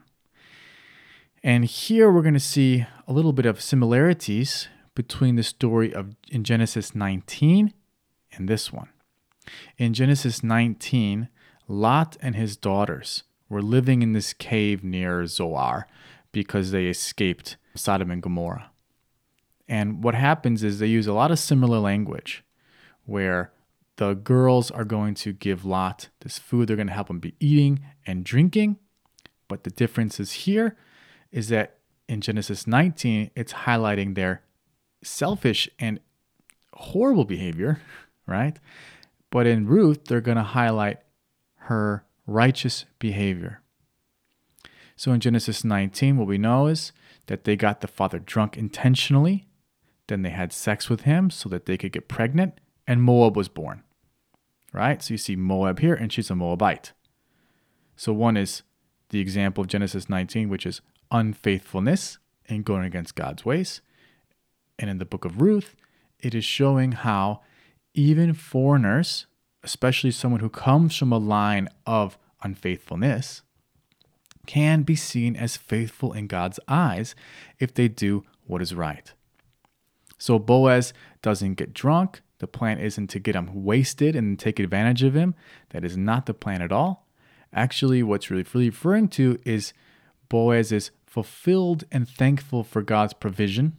And 1.42 1.66
here 1.66 2.10
we're 2.10 2.22
going 2.22 2.32
to 2.32 2.40
see 2.40 2.86
a 3.06 3.12
little 3.12 3.34
bit 3.34 3.44
of 3.44 3.60
similarities 3.60 4.68
between 4.94 5.36
the 5.36 5.42
story 5.42 5.92
of 5.92 6.16
in 6.30 6.42
Genesis 6.42 6.94
19 6.94 7.74
and 8.32 8.48
this 8.48 8.72
one. 8.72 8.88
In 9.76 9.92
Genesis 9.92 10.42
19, 10.42 11.28
Lot 11.68 12.16
and 12.22 12.36
his 12.36 12.56
daughters 12.56 13.24
were 13.50 13.60
living 13.60 14.00
in 14.00 14.14
this 14.14 14.32
cave 14.32 14.82
near 14.82 15.26
Zoar 15.26 15.86
because 16.32 16.70
they 16.70 16.86
escaped 16.86 17.58
Sodom 17.74 18.10
and 18.10 18.22
Gomorrah. 18.22 18.70
And 19.68 20.02
what 20.02 20.14
happens 20.14 20.62
is 20.62 20.78
they 20.78 20.86
use 20.86 21.06
a 21.06 21.12
lot 21.12 21.30
of 21.30 21.38
similar 21.38 21.80
language 21.80 22.44
where 23.04 23.52
the 24.00 24.14
girls 24.14 24.70
are 24.70 24.86
going 24.86 25.12
to 25.12 25.30
give 25.30 25.66
Lot 25.66 26.08
this 26.20 26.38
food. 26.38 26.66
They're 26.66 26.76
going 26.76 26.88
to 26.88 26.94
help 26.94 27.10
him 27.10 27.18
be 27.18 27.34
eating 27.38 27.80
and 28.06 28.24
drinking. 28.24 28.78
But 29.46 29.64
the 29.64 29.70
difference 29.70 30.18
is 30.18 30.32
here 30.32 30.74
is 31.30 31.50
that 31.50 31.76
in 32.08 32.22
Genesis 32.22 32.66
19, 32.66 33.30
it's 33.36 33.52
highlighting 33.52 34.14
their 34.14 34.42
selfish 35.04 35.68
and 35.78 36.00
horrible 36.72 37.26
behavior, 37.26 37.82
right? 38.26 38.58
But 39.28 39.46
in 39.46 39.66
Ruth, 39.66 40.06
they're 40.06 40.22
going 40.22 40.38
to 40.38 40.44
highlight 40.44 41.00
her 41.56 42.06
righteous 42.26 42.86
behavior. 42.98 43.60
So 44.96 45.12
in 45.12 45.20
Genesis 45.20 45.62
19, 45.62 46.16
what 46.16 46.26
we 46.26 46.38
know 46.38 46.68
is 46.68 46.92
that 47.26 47.44
they 47.44 47.54
got 47.54 47.82
the 47.82 47.86
father 47.86 48.18
drunk 48.18 48.56
intentionally, 48.56 49.46
then 50.06 50.22
they 50.22 50.30
had 50.30 50.54
sex 50.54 50.88
with 50.88 51.02
him 51.02 51.28
so 51.28 51.50
that 51.50 51.66
they 51.66 51.76
could 51.76 51.92
get 51.92 52.08
pregnant, 52.08 52.54
and 52.86 53.02
Moab 53.02 53.36
was 53.36 53.48
born. 53.48 53.82
Right? 54.72 55.02
So 55.02 55.14
you 55.14 55.18
see 55.18 55.36
Moab 55.36 55.80
here, 55.80 55.94
and 55.94 56.12
she's 56.12 56.30
a 56.30 56.36
Moabite. 56.36 56.92
So 57.96 58.12
one 58.12 58.36
is 58.36 58.62
the 59.10 59.20
example 59.20 59.62
of 59.62 59.68
Genesis 59.68 60.08
19, 60.08 60.48
which 60.48 60.64
is 60.64 60.80
unfaithfulness 61.10 62.18
and 62.48 62.64
going 62.64 62.84
against 62.84 63.14
God's 63.14 63.44
ways. 63.44 63.80
And 64.78 64.88
in 64.88 64.98
the 64.98 65.04
book 65.04 65.24
of 65.24 65.40
Ruth, 65.40 65.76
it 66.18 66.34
is 66.34 66.44
showing 66.44 66.92
how 66.92 67.40
even 67.94 68.32
foreigners, 68.32 69.26
especially 69.62 70.12
someone 70.12 70.40
who 70.40 70.48
comes 70.48 70.96
from 70.96 71.12
a 71.12 71.18
line 71.18 71.68
of 71.86 72.16
unfaithfulness, 72.42 73.42
can 74.46 74.82
be 74.82 74.96
seen 74.96 75.36
as 75.36 75.56
faithful 75.56 76.12
in 76.12 76.26
God's 76.26 76.58
eyes 76.66 77.14
if 77.58 77.74
they 77.74 77.88
do 77.88 78.24
what 78.46 78.62
is 78.62 78.74
right. 78.74 79.12
So 80.18 80.38
Boaz 80.38 80.92
doesn't 81.22 81.54
get 81.54 81.74
drunk. 81.74 82.22
The 82.40 82.46
plan 82.46 82.78
isn't 82.78 83.08
to 83.08 83.18
get 83.18 83.36
him 83.36 83.64
wasted 83.64 84.14
and 84.16 84.38
take 84.38 84.58
advantage 84.58 85.02
of 85.02 85.14
him. 85.14 85.34
That 85.70 85.84
is 85.84 85.96
not 85.96 86.26
the 86.26 86.34
plan 86.34 86.60
at 86.60 86.72
all. 86.72 87.06
Actually, 87.52 88.02
what's 88.02 88.30
really 88.30 88.42
referring 88.42 89.08
to 89.08 89.38
is 89.44 89.72
Boaz 90.28 90.72
is 90.72 90.90
fulfilled 91.06 91.84
and 91.90 92.08
thankful 92.08 92.64
for 92.64 92.82
God's 92.82 93.14
provision 93.14 93.76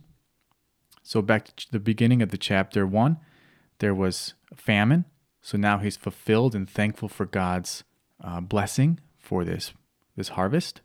so 1.03 1.21
back 1.21 1.55
to 1.55 1.71
the 1.71 1.79
beginning 1.79 2.21
of 2.21 2.29
the 2.29 2.37
chapter 2.37 2.85
one, 2.85 3.17
there 3.79 3.95
was 3.95 4.33
famine. 4.55 5.05
So 5.41 5.57
now 5.57 5.79
he's 5.79 5.97
fulfilled 5.97 6.53
and 6.53 6.69
thankful 6.69 7.09
for 7.09 7.25
God's 7.25 7.83
uh, 8.23 8.41
blessing 8.41 8.99
for 9.17 9.43
this 9.43 9.73
this 10.15 10.29
harvest, 10.29 10.81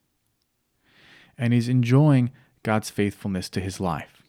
and 1.37 1.53
he's 1.53 1.69
enjoying 1.69 2.31
God's 2.63 2.91
faithfulness 2.91 3.49
to 3.51 3.61
his 3.61 3.81
life. 3.81 4.23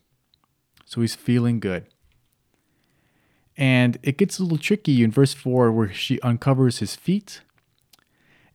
So 0.86 1.02
he's 1.02 1.14
feeling 1.14 1.60
good. 1.60 1.86
And 3.58 3.98
it 4.04 4.18
gets 4.18 4.38
a 4.38 4.44
little 4.44 4.58
tricky 4.58 5.04
in 5.04 5.12
verse 5.12 5.34
4 5.34 5.72
where 5.72 5.92
she 5.92 6.20
uncovers 6.22 6.80
his 6.80 6.96
feet. 6.96 7.42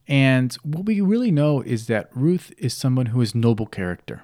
And 0.07 0.53
what 0.63 0.85
we 0.85 1.01
really 1.01 1.31
know 1.31 1.61
is 1.61 1.87
that 1.89 2.11
Ruth 2.15 2.53
is 2.57 2.75
someone 2.75 3.07
who 3.07 3.21
is 3.21 3.35
noble 3.35 3.67
character. 3.67 4.23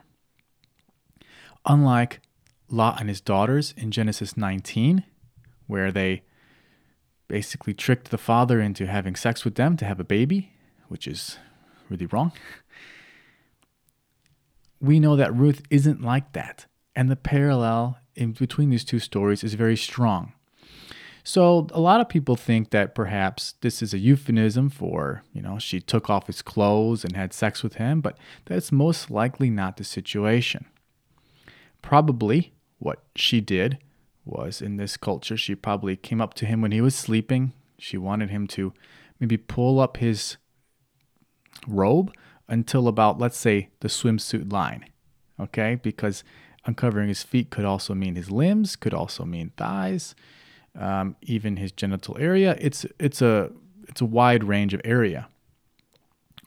Unlike 1.66 2.20
Lot 2.70 3.00
and 3.00 3.08
his 3.08 3.20
daughters 3.20 3.74
in 3.76 3.90
Genesis 3.90 4.36
19, 4.36 5.04
where 5.66 5.90
they 5.90 6.22
basically 7.26 7.74
tricked 7.74 8.10
the 8.10 8.18
father 8.18 8.60
into 8.60 8.86
having 8.86 9.16
sex 9.16 9.44
with 9.44 9.56
them 9.56 9.76
to 9.76 9.84
have 9.84 10.00
a 10.00 10.04
baby, 10.04 10.52
which 10.88 11.06
is 11.06 11.38
really 11.88 12.06
wrong. 12.06 12.32
We 14.80 15.00
know 15.00 15.16
that 15.16 15.34
Ruth 15.34 15.62
isn't 15.70 16.02
like 16.02 16.32
that, 16.32 16.66
and 16.94 17.10
the 17.10 17.16
parallel 17.16 17.98
in 18.14 18.32
between 18.32 18.70
these 18.70 18.84
two 18.84 18.98
stories 18.98 19.42
is 19.42 19.54
very 19.54 19.76
strong. 19.76 20.32
So 21.28 21.66
a 21.72 21.80
lot 21.80 22.00
of 22.00 22.08
people 22.08 22.36
think 22.36 22.70
that 22.70 22.94
perhaps 22.94 23.52
this 23.60 23.82
is 23.82 23.92
a 23.92 23.98
euphemism 23.98 24.70
for, 24.70 25.24
you 25.34 25.42
know, 25.42 25.58
she 25.58 25.78
took 25.78 26.08
off 26.08 26.26
his 26.26 26.40
clothes 26.40 27.04
and 27.04 27.14
had 27.14 27.34
sex 27.34 27.62
with 27.62 27.74
him, 27.74 28.00
but 28.00 28.16
that's 28.46 28.72
most 28.72 29.10
likely 29.10 29.50
not 29.50 29.76
the 29.76 29.84
situation. 29.84 30.64
Probably 31.82 32.54
what 32.78 33.02
she 33.14 33.42
did 33.42 33.76
was 34.24 34.62
in 34.62 34.78
this 34.78 34.96
culture, 34.96 35.36
she 35.36 35.54
probably 35.54 35.96
came 35.96 36.22
up 36.22 36.32
to 36.32 36.46
him 36.46 36.62
when 36.62 36.72
he 36.72 36.80
was 36.80 36.94
sleeping. 36.94 37.52
She 37.78 37.98
wanted 37.98 38.30
him 38.30 38.46
to 38.46 38.72
maybe 39.20 39.36
pull 39.36 39.80
up 39.80 39.98
his 39.98 40.38
robe 41.66 42.10
until 42.48 42.88
about, 42.88 43.18
let's 43.18 43.36
say, 43.36 43.68
the 43.80 43.88
swimsuit 43.88 44.50
line. 44.50 44.86
Okay? 45.38 45.74
Because 45.74 46.24
uncovering 46.64 47.08
his 47.08 47.22
feet 47.22 47.50
could 47.50 47.66
also 47.66 47.92
mean 47.92 48.14
his 48.14 48.30
limbs, 48.30 48.76
could 48.76 48.94
also 48.94 49.26
mean 49.26 49.52
thighs, 49.58 50.14
um, 50.78 51.16
even 51.22 51.56
his 51.56 51.72
genital 51.72 52.16
area. 52.18 52.56
It's, 52.60 52.86
it's, 52.98 53.20
a, 53.20 53.50
it's 53.88 54.00
a 54.00 54.06
wide 54.06 54.44
range 54.44 54.72
of 54.72 54.80
area. 54.84 55.28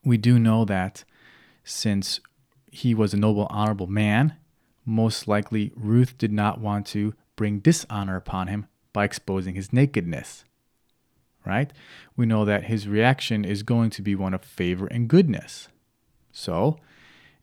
We 0.04 0.18
do 0.18 0.40
know 0.40 0.66
that 0.66 1.04
since 1.64 2.20
he 2.72 2.96
was 2.96 3.14
a 3.14 3.18
noble, 3.18 3.48
honorable 3.50 3.88
man, 3.88 4.36
most 4.86 5.28
likely 5.28 5.72
Ruth 5.76 6.18
did 6.18 6.32
not 6.32 6.60
want 6.60 6.88
to 6.88 7.14
bring 7.36 7.60
dishonor 7.60 8.16
upon 8.16 8.48
him 8.48 8.68
by 8.94 9.06
exposing 9.06 9.56
his 9.56 9.72
nakedness. 9.72 10.44
Right? 11.46 11.72
We 12.16 12.26
know 12.26 12.46
that 12.46 12.66
his 12.66 12.88
reaction 12.88 13.44
is 13.44 13.64
going 13.64 13.90
to 13.92 14.02
be 14.02 14.16
one 14.16 14.34
of 14.34 14.44
favor 14.44 14.88
and 14.88 15.08
goodness. 15.08 15.70
So, 16.32 16.78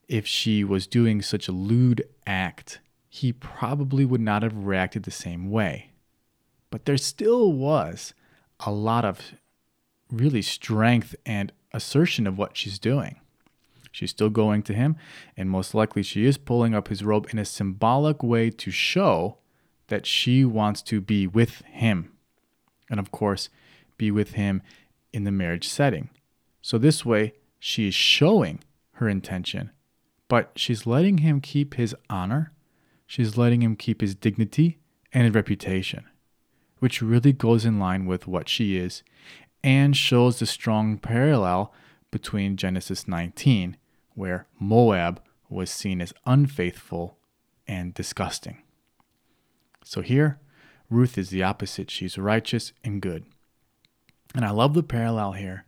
if 0.09 0.27
she 0.27 0.65
was 0.65 0.87
doing 0.87 1.21
such 1.21 1.49
a 1.49 1.53
lewd 1.53 2.09
act, 2.27 2.81
he 3.09 3.33
probably 3.33 4.05
would 4.05 4.21
not 4.21 4.43
have 4.43 4.57
reacted 4.57 5.03
the 5.03 5.11
same 5.11 5.51
way. 5.51 5.91
But 6.71 6.85
there 6.85 6.97
still 6.97 7.53
was 7.53 8.15
a 8.61 8.71
lot 8.71 9.05
of 9.05 9.33
really 10.11 10.43
strength 10.43 11.15
and 11.25 11.53
assertion 11.73 12.27
of 12.27 12.39
what 12.39 12.57
she's 12.57 12.79
doing. 12.79 13.21
She's 13.91 14.11
still 14.11 14.31
going 14.31 14.63
to 14.65 14.75
him, 14.75 14.97
and 15.37 15.51
most 15.51 15.75
likely 15.75 16.03
she 16.03 16.25
is 16.25 16.39
pulling 16.39 16.75
up 16.75 16.89
his 16.89 17.03
robe 17.03 17.29
in 17.33 17.39
a 17.39 17.45
symbolic 17.45 18.23
way 18.23 18.51
to 18.51 18.71
show 18.71 19.39
that 19.89 20.07
she 20.07 20.45
wants 20.45 20.83
to 20.83 21.01
be 21.01 21.27
with 21.27 21.63
him. 21.63 22.13
And 22.91 23.01
of 23.01 23.11
course, 23.11 23.49
be 23.97 24.11
with 24.11 24.33
him 24.33 24.63
in 25.13 25.25
the 25.25 25.33
marriage 25.33 25.69
setting. 25.69 26.11
So 26.63 26.79
this 26.79 27.05
way, 27.05 27.35
she 27.59 27.89
is 27.89 27.95
showing 27.95 28.61
her 28.93 29.09
intention, 29.09 29.71
but 30.29 30.53
she's 30.55 30.87
letting 30.87 31.19
him 31.19 31.41
keep 31.41 31.75
his 31.75 31.95
honor, 32.09 32.53
she's 33.07 33.37
letting 33.37 33.63
him 33.63 33.75
keep 33.75 34.01
his 34.01 34.15
dignity 34.15 34.79
and 35.13 35.25
his 35.25 35.35
reputation, 35.35 36.05
which 36.79 37.03
really 37.03 37.33
goes 37.33 37.65
in 37.65 37.79
line 37.79 38.07
with 38.07 38.27
what 38.27 38.49
she 38.49 38.77
is 38.77 39.03
and 39.63 39.97
shows 39.97 40.39
the 40.39 40.47
strong 40.47 40.99
parallel 40.99 41.73
between 42.11 42.57
Genesis 42.57 43.09
19, 43.09 43.77
where 44.15 44.47
Moab 44.59 45.21
was 45.49 45.71
seen 45.71 46.01
as 46.01 46.13
unfaithful 46.27 47.19
and 47.67 47.95
disgusting. 47.95 48.63
So 49.85 50.01
here, 50.01 50.39
Ruth 50.91 51.19
is 51.19 51.31
the 51.31 51.43
opposite. 51.43 51.91
She's 51.91 52.19
righteous 52.19 52.73
and 52.83 53.03
good. 53.03 53.25
And 54.35 54.45
I 54.45 54.51
love 54.51 54.75
the 54.75 54.83
parallel 54.83 55.33
here 55.33 55.65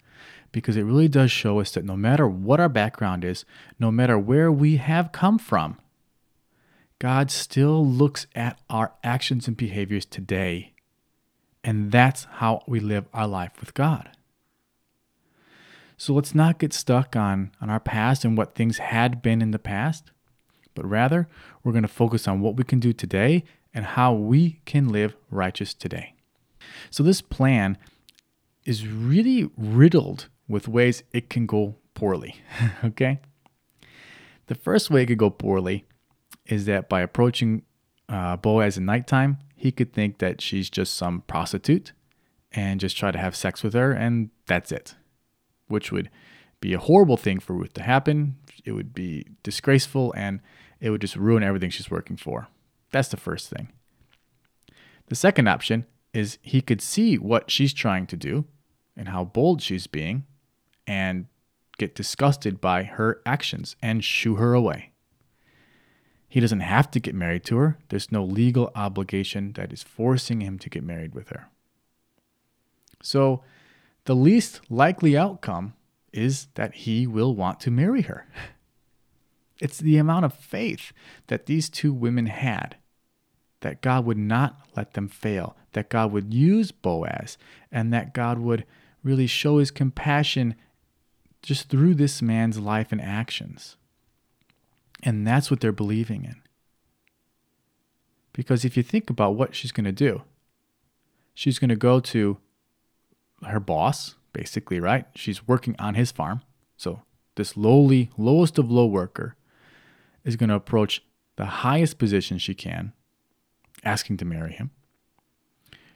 because 0.53 0.77
it 0.77 0.83
really 0.83 1.09
does 1.09 1.31
show 1.31 1.61
us 1.61 1.73
that 1.73 1.85
no 1.85 1.97
matter 1.97 2.27
what 2.27 2.61
our 2.61 2.69
background 2.69 3.25
is, 3.25 3.45
no 3.79 3.91
matter 3.91 4.19
where 4.19 4.51
we 4.51 4.77
have 4.77 5.13
come 5.13 5.39
from, 5.39 5.79
God 6.99 7.31
still 7.31 7.87
looks 7.87 8.27
at 8.35 8.61
our 8.69 8.93
actions 9.03 9.49
and 9.49 9.57
behaviors 9.57 10.05
today. 10.05 10.75
And 11.63 11.93
that's 11.93 12.25
how 12.25 12.63
we 12.67 12.81
live 12.81 13.07
our 13.13 13.27
life 13.27 13.53
with 13.61 13.75
God. 13.75 14.11
So 15.97 16.15
let's 16.15 16.35
not 16.35 16.59
get 16.59 16.73
stuck 16.73 17.15
on, 17.15 17.51
on 17.61 17.69
our 17.69 17.81
past 17.81 18.25
and 18.25 18.37
what 18.37 18.55
things 18.55 18.79
had 18.79 19.21
been 19.21 19.43
in 19.43 19.51
the 19.51 19.59
past, 19.59 20.11
but 20.75 20.87
rather 20.87 21.29
we're 21.63 21.73
going 21.73 21.83
to 21.83 21.89
focus 21.89 22.27
on 22.27 22.41
what 22.41 22.57
we 22.57 22.65
can 22.65 22.81
do 22.81 22.95
today 22.95 23.45
and 23.75 23.85
how 23.85 24.15
we 24.15 24.61
can 24.65 24.89
live 24.89 25.15
righteous 25.31 25.75
today. 25.75 26.15
So, 26.89 27.03
this 27.03 27.21
plan 27.21 27.77
is 28.65 28.87
really 28.87 29.51
riddled 29.57 30.29
with 30.49 30.69
ways 30.69 31.03
it 31.13 31.29
can 31.29 31.47
go 31.47 31.77
poorly. 31.95 32.37
okay? 32.85 33.21
The 34.47 34.55
first 34.55 34.91
way 34.91 35.03
it 35.03 35.07
could 35.07 35.19
go 35.19 35.31
poorly 35.31 35.85
is 36.47 36.65
that 36.65 36.89
by 36.89 37.03
approaching 37.03 37.63
uh, 38.09 38.37
Boaz 38.37 38.77
at 38.77 38.83
nighttime, 38.83 39.39
he 39.61 39.71
could 39.71 39.93
think 39.93 40.19
that 40.19 40.41
she's 40.41 40.71
just 40.71 40.95
some 40.95 41.23
prostitute 41.27 41.93
and 42.51 42.81
just 42.81 42.97
try 42.97 43.11
to 43.11 43.19
have 43.19 43.37
sex 43.37 43.63
with 43.63 43.75
her, 43.75 43.93
and 43.93 44.31
that's 44.47 44.73
it, 44.73 44.95
which 45.69 45.93
would 45.93 46.09
be 46.63 46.73
a 46.73 46.79
horrible 46.79 47.19
thing 47.19 47.41
for 47.41 47.53
Ruth 47.53 47.75
to 47.75 47.83
happen. 47.83 48.37
It 48.65 48.73
would 48.73 48.95
be 48.95 49.27
disgraceful 49.43 50.15
and 50.17 50.41
it 50.81 50.89
would 50.89 51.03
just 51.03 51.15
ruin 51.15 51.43
everything 51.43 51.69
she's 51.69 51.91
working 51.91 52.17
for. 52.17 52.49
That's 52.91 53.09
the 53.09 53.19
first 53.19 53.51
thing. 53.51 53.69
The 55.09 55.15
second 55.15 55.47
option 55.47 55.85
is 56.15 56.39
he 56.41 56.63
could 56.63 56.81
see 56.81 57.19
what 57.19 57.51
she's 57.51 57.75
trying 57.75 58.07
to 58.07 58.17
do 58.17 58.47
and 58.97 59.09
how 59.09 59.25
bold 59.25 59.61
she's 59.61 59.87
being 59.87 60.25
and 60.87 61.27
get 61.77 61.95
disgusted 61.95 62.63
by 62.63 62.85
her 62.85 63.21
actions 63.27 63.77
and 63.83 64.03
shoo 64.03 64.37
her 64.37 64.55
away. 64.55 64.90
He 66.31 66.39
doesn't 66.39 66.61
have 66.61 66.91
to 66.93 67.01
get 67.01 67.15
married 67.15 67.45
to 67.47 67.57
her. 67.57 67.77
There's 67.89 68.13
no 68.13 68.25
legal 68.25 68.71
obligation 68.77 69.53
that 69.55 69.73
is 69.73 69.83
forcing 69.83 70.41
him 70.41 70.61
to 70.61 70.71
get 70.71 70.85
married 70.85 71.13
with 71.13 71.31
her. 71.31 71.49
So, 73.03 73.43
the 74.05 74.15
least 74.15 74.61
likely 74.71 75.17
outcome 75.17 75.75
is 76.13 76.47
that 76.55 76.75
he 76.75 77.07
will 77.07 77.35
want 77.35 77.61
to 77.61 77.71
marry 77.71 78.03
her. 78.03 78.27
It's 79.63 79.77
the 79.77 79.99
amount 79.99 80.25
of 80.25 80.33
faith 80.33 80.91
that 81.27 81.45
these 81.45 81.69
two 81.69 81.93
women 81.93 82.25
had 82.25 82.77
that 83.61 83.83
God 83.83 84.07
would 84.07 84.17
not 84.17 84.59
let 84.75 84.95
them 84.95 85.07
fail, 85.07 85.55
that 85.73 85.91
God 85.91 86.13
would 86.13 86.33
use 86.33 86.73
Boaz, 86.73 87.37
and 87.71 87.93
that 87.93 88.15
God 88.15 88.39
would 88.39 88.65
really 89.03 89.27
show 89.27 89.59
his 89.59 89.71
compassion 89.71 90.55
just 91.43 91.69
through 91.69 91.95
this 91.95 92.23
man's 92.23 92.59
life 92.59 92.91
and 92.91 93.03
actions. 93.03 93.77
And 95.03 95.27
that's 95.27 95.51
what 95.51 95.61
they're 95.61 95.73
believing 95.73 96.25
in. 96.25 96.43
Because 98.33 98.65
if 98.65 98.77
you 98.77 98.83
think 98.83 99.11
about 99.11 99.35
what 99.35 99.55
she's 99.55 99.73
going 99.73 99.85
to 99.85 99.93
do, 99.93 100.23
she's 101.35 101.59
going 101.59 101.71
to 101.71 101.77
go 101.77 102.01
to 102.01 102.39
her 103.47 103.61
boss, 103.61 104.17
basically, 104.33 104.79
right? 104.79 105.07
She's 105.15 105.49
working 105.49 105.75
on 105.79 105.95
his 105.95 106.13
farm. 106.13 106.43
So, 106.77 107.03
this 107.37 107.57
lowly, 107.57 108.11
lowest 108.17 108.59
of 108.59 108.71
low 108.71 108.87
worker 108.87 109.37
is 110.25 110.37
going 110.37 110.51
to 110.51 110.57
approach 110.57 111.03
the 111.37 111.47
highest 111.47 111.99
position 111.99 112.39
she 112.39 112.55
can, 112.55 112.93
asking 113.83 114.19
to 114.19 114.25
marry 114.25 114.53
him. 114.53 114.71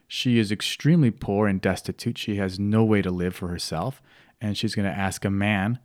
She 0.07 0.39
is 0.39 0.51
extremely 0.51 1.11
poor 1.11 1.47
and 1.47 1.61
destitute. 1.61 2.17
She 2.17 2.37
has 2.37 2.59
no 2.59 2.83
way 2.83 3.01
to 3.01 3.11
live 3.11 3.35
for 3.35 3.47
herself. 3.47 4.01
And 4.41 4.57
she's 4.57 4.75
going 4.75 4.89
to 4.89 4.97
ask 4.97 5.25
a 5.25 5.29
man 5.29 5.79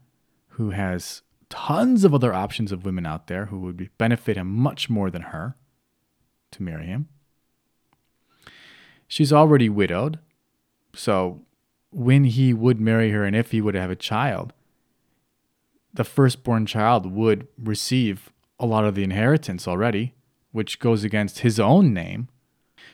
who 0.51 0.71
has 0.71 1.23
tons 1.51 2.05
of 2.05 2.15
other 2.15 2.33
options 2.33 2.73
of 2.73 2.85
women 2.85 3.05
out 3.05 3.27
there 3.27 3.47
who 3.47 3.61
would 3.61 3.91
benefit 3.99 4.37
him 4.37 4.47
much 4.47 4.89
more 4.89 5.11
than 5.11 5.23
her 5.23 5.57
to 6.53 6.63
marry 6.63 6.87
him. 6.87 7.09
She's 9.07 9.33
already 9.33 9.69
widowed. 9.69 10.21
So 10.95 11.43
when 11.91 12.25
he 12.25 12.55
would 12.55 12.81
marry 12.81 13.11
her 13.11 13.25
and 13.25 13.37
if 13.37 13.51
he 13.51 13.61
would 13.61 13.75
have 13.75 13.91
a 13.91 13.97
child, 13.97 14.53
the 15.93 16.05
firstborn 16.05 16.67
child 16.67 17.07
would 17.07 17.49
receive 17.59 18.33
a 18.59 18.67
lot 18.67 18.85
of 18.85 18.95
the 18.95 19.03
inheritance 19.03 19.67
already, 19.67 20.15
which 20.53 20.79
goes 20.79 21.03
against 21.03 21.41
his 21.41 21.59
own 21.59 21.93
name. 21.93 22.29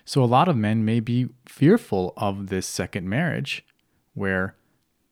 So 0.04 0.22
a 0.22 0.26
lot 0.26 0.48
of 0.48 0.56
men 0.56 0.84
may 0.84 1.00
be 1.00 1.28
fearful 1.46 2.14
of 2.16 2.46
this 2.46 2.66
second 2.66 3.08
marriage 3.08 3.64
where 4.14 4.56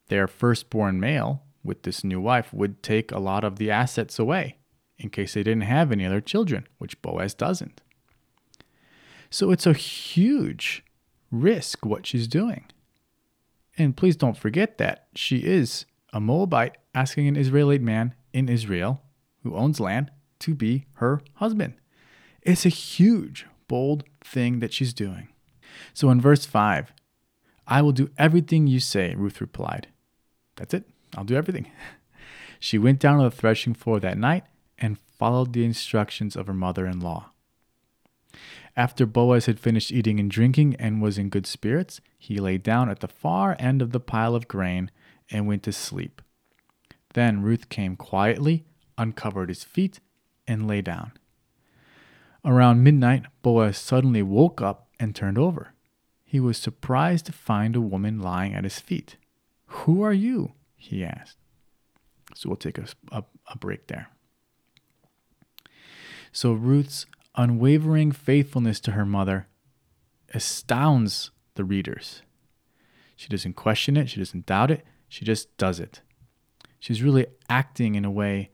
their 0.09 0.27
firstborn 0.27 0.99
male 0.99 1.44
with 1.65 1.83
this 1.83 2.05
new 2.05 2.21
wife 2.21 2.53
would 2.53 2.83
take 2.83 3.11
a 3.11 3.19
lot 3.19 3.43
of 3.43 3.57
the 3.57 3.71
assets 3.71 4.19
away 4.19 4.59
in 4.99 5.11
case 5.11 5.35
they 5.35 5.43
didn't 5.43 5.63
have 5.63 5.91
any 5.91 6.05
other 6.05 6.21
children, 6.21 6.67
which 6.79 7.01
Boaz 7.03 7.35
doesn't. 7.35 7.81
So 9.31 9.51
it's 9.51 9.67
a 9.67 9.73
huge 9.73 10.85
risk 11.31 11.85
what 11.85 12.07
she's 12.07 12.29
doing. 12.29 12.67
And 13.77 13.97
please 13.97 14.17
don't 14.17 14.37
forget 14.37 14.79
that 14.79 15.09
she 15.15 15.39
is 15.39 15.87
a 16.13 16.21
Moabite 16.21 16.77
asking 16.95 17.27
an 17.27 17.37
Israelite 17.37 17.83
man 17.83 18.15
in 18.33 18.49
Israel 18.49 19.03
who 19.43 19.57
owns 19.57 19.81
land 19.81 20.13
to 20.41 20.55
be 20.55 20.87
her 20.95 21.21
husband. 21.35 21.75
It's 22.43 22.65
a 22.65 22.69
huge, 22.69 23.47
bold 23.67 24.05
thing 24.23 24.61
that 24.61 24.73
she's 24.73 24.95
doing. 24.95 25.29
So 25.93 26.11
in 26.11 26.21
verse 26.21 26.47
5, 26.47 26.93
I 27.67 27.83
will 27.83 27.93
do 27.93 28.11
everything 28.17 28.67
you 28.67 28.79
say, 28.79 29.15
Ruth 29.15 29.41
replied. 29.41 29.89
That's 30.57 30.75
it. 30.75 30.85
I'll 31.17 31.25
do 31.25 31.37
everything. 31.37 31.71
She 32.61 32.79
went 32.79 32.99
down 32.99 33.19
to 33.19 33.25
the 33.25 33.31
threshing 33.31 33.75
floor 33.75 34.01
that 34.01 34.17
night 34.17 34.45
and 34.79 34.99
followed 34.99 35.53
the 35.53 35.67
instructions 35.67 36.35
of 36.35 36.47
her 36.47 36.55
mother 36.55 36.87
in 36.87 36.99
law. 36.99 37.31
After 38.77 39.05
Boaz 39.05 39.45
had 39.45 39.61
finished 39.61 39.93
eating 39.93 40.19
and 40.19 40.31
drinking 40.31 40.75
and 40.77 41.03
was 41.03 41.19
in 41.19 41.29
good 41.29 41.47
spirits, 41.47 42.01
he 42.19 42.39
lay 42.39 42.57
down 42.57 42.89
at 42.89 43.01
the 43.01 43.09
far 43.09 43.55
end 43.59 43.83
of 43.83 43.93
the 43.93 44.01
pile 44.01 44.35
of 44.35 44.49
grain 44.49 44.91
and 45.31 45.47
went 45.47 45.63
to 45.65 45.73
sleep. 45.73 46.23
Then 47.13 47.43
Ruth 47.43 47.69
came 47.69 47.97
quietly, 47.97 48.65
uncovered 48.99 49.49
his 49.49 49.63
feet, 49.63 50.01
and 50.47 50.67
lay 50.67 50.81
down. 50.81 51.13
Around 52.45 52.83
midnight, 52.83 53.25
Boaz 53.43 53.79
suddenly 53.79 54.23
woke 54.23 54.61
up 54.61 54.89
and 54.99 55.15
turned 55.15 55.39
over. 55.39 55.75
He 56.25 56.41
was 56.41 56.59
surprised 56.59 57.27
to 57.27 57.33
find 57.33 57.77
a 57.77 57.81
woman 57.81 58.21
lying 58.21 58.55
at 58.55 58.65
his 58.65 58.81
feet. 58.81 59.17
Who 59.67 60.03
are 60.03 60.13
you? 60.13 60.53
He 60.85 61.05
asked. 61.05 61.39
So 62.35 62.49
we'll 62.49 62.57
take 62.57 62.79
a, 62.79 62.87
a, 63.13 63.25
a 63.49 63.59
break 63.59 63.87
there. 63.87 64.09
So 66.33 66.53
Ruth's 66.53 67.07
unwavering 67.37 68.13
faithfulness 68.13 68.81
to 68.81 68.93
her 68.93 69.07
mother 69.07 69.47
astounds 70.33 71.31
the 71.55 71.65
readers. 71.65 72.23
She 73.17 73.29
doesn't 73.29 73.55
question 73.55 73.97
it, 73.97 74.11
she 74.11 74.19
doesn't 74.19 74.47
doubt 74.47 74.71
it, 74.71 74.85
she 75.09 75.25
just 75.25 75.57
does 75.57 75.79
it. 75.79 76.01
She's 76.81 77.03
really 77.03 77.27
acting 77.49 77.95
in 77.95 78.05
a 78.05 78.11
way 78.11 78.51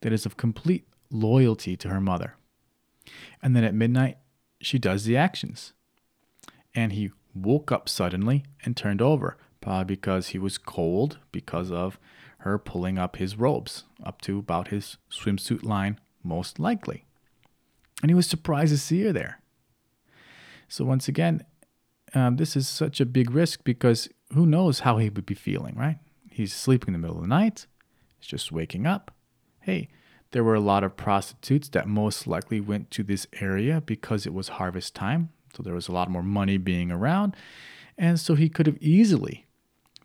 that 0.00 0.12
is 0.12 0.26
of 0.26 0.36
complete 0.36 0.86
loyalty 1.10 1.76
to 1.76 1.88
her 1.88 2.00
mother. 2.00 2.34
And 3.42 3.54
then 3.54 3.64
at 3.64 3.74
midnight, 3.74 4.18
she 4.60 4.78
does 4.78 5.04
the 5.04 5.16
actions. 5.16 5.72
And 6.74 6.92
he 6.92 7.10
woke 7.34 7.72
up 7.72 7.88
suddenly 7.88 8.44
and 8.64 8.76
turned 8.76 9.00
over, 9.00 9.38
probably 9.60 9.84
because 9.84 10.28
he 10.28 10.38
was 10.38 10.58
cold 10.58 11.18
because 11.32 11.70
of 11.70 11.98
her 12.38 12.58
pulling 12.58 12.98
up 12.98 13.16
his 13.16 13.36
robes 13.36 13.84
up 14.02 14.20
to 14.22 14.38
about 14.38 14.68
his 14.68 14.96
swimsuit 15.10 15.62
line, 15.62 16.00
most 16.22 16.58
likely. 16.58 17.04
And 18.02 18.10
he 18.10 18.14
was 18.14 18.26
surprised 18.26 18.72
to 18.72 18.78
see 18.78 19.02
her 19.02 19.12
there. 19.12 19.40
So, 20.68 20.84
once 20.84 21.08
again, 21.08 21.44
um, 22.14 22.36
this 22.36 22.56
is 22.56 22.68
such 22.68 23.00
a 23.00 23.06
big 23.06 23.30
risk 23.30 23.62
because 23.64 24.08
who 24.32 24.46
knows 24.46 24.80
how 24.80 24.98
he 24.98 25.10
would 25.10 25.26
be 25.26 25.34
feeling, 25.34 25.76
right? 25.76 25.98
He's 26.30 26.54
sleeping 26.54 26.88
in 26.88 26.92
the 26.94 26.98
middle 26.98 27.16
of 27.16 27.22
the 27.22 27.28
night, 27.28 27.66
he's 28.18 28.26
just 28.28 28.52
waking 28.52 28.86
up. 28.86 29.10
Hey, 29.60 29.88
there 30.30 30.44
were 30.44 30.54
a 30.54 30.60
lot 30.60 30.84
of 30.84 30.96
prostitutes 30.96 31.68
that 31.70 31.88
most 31.88 32.26
likely 32.26 32.60
went 32.60 32.90
to 32.92 33.02
this 33.02 33.26
area 33.40 33.82
because 33.84 34.26
it 34.26 34.32
was 34.32 34.48
harvest 34.48 34.94
time. 34.94 35.30
So 35.54 35.62
there 35.62 35.74
was 35.74 35.88
a 35.88 35.92
lot 35.92 36.10
more 36.10 36.22
money 36.22 36.56
being 36.56 36.90
around. 36.90 37.34
And 37.98 38.18
so 38.18 38.36
he 38.36 38.48
could 38.48 38.66
have 38.66 38.78
easily 38.80 39.46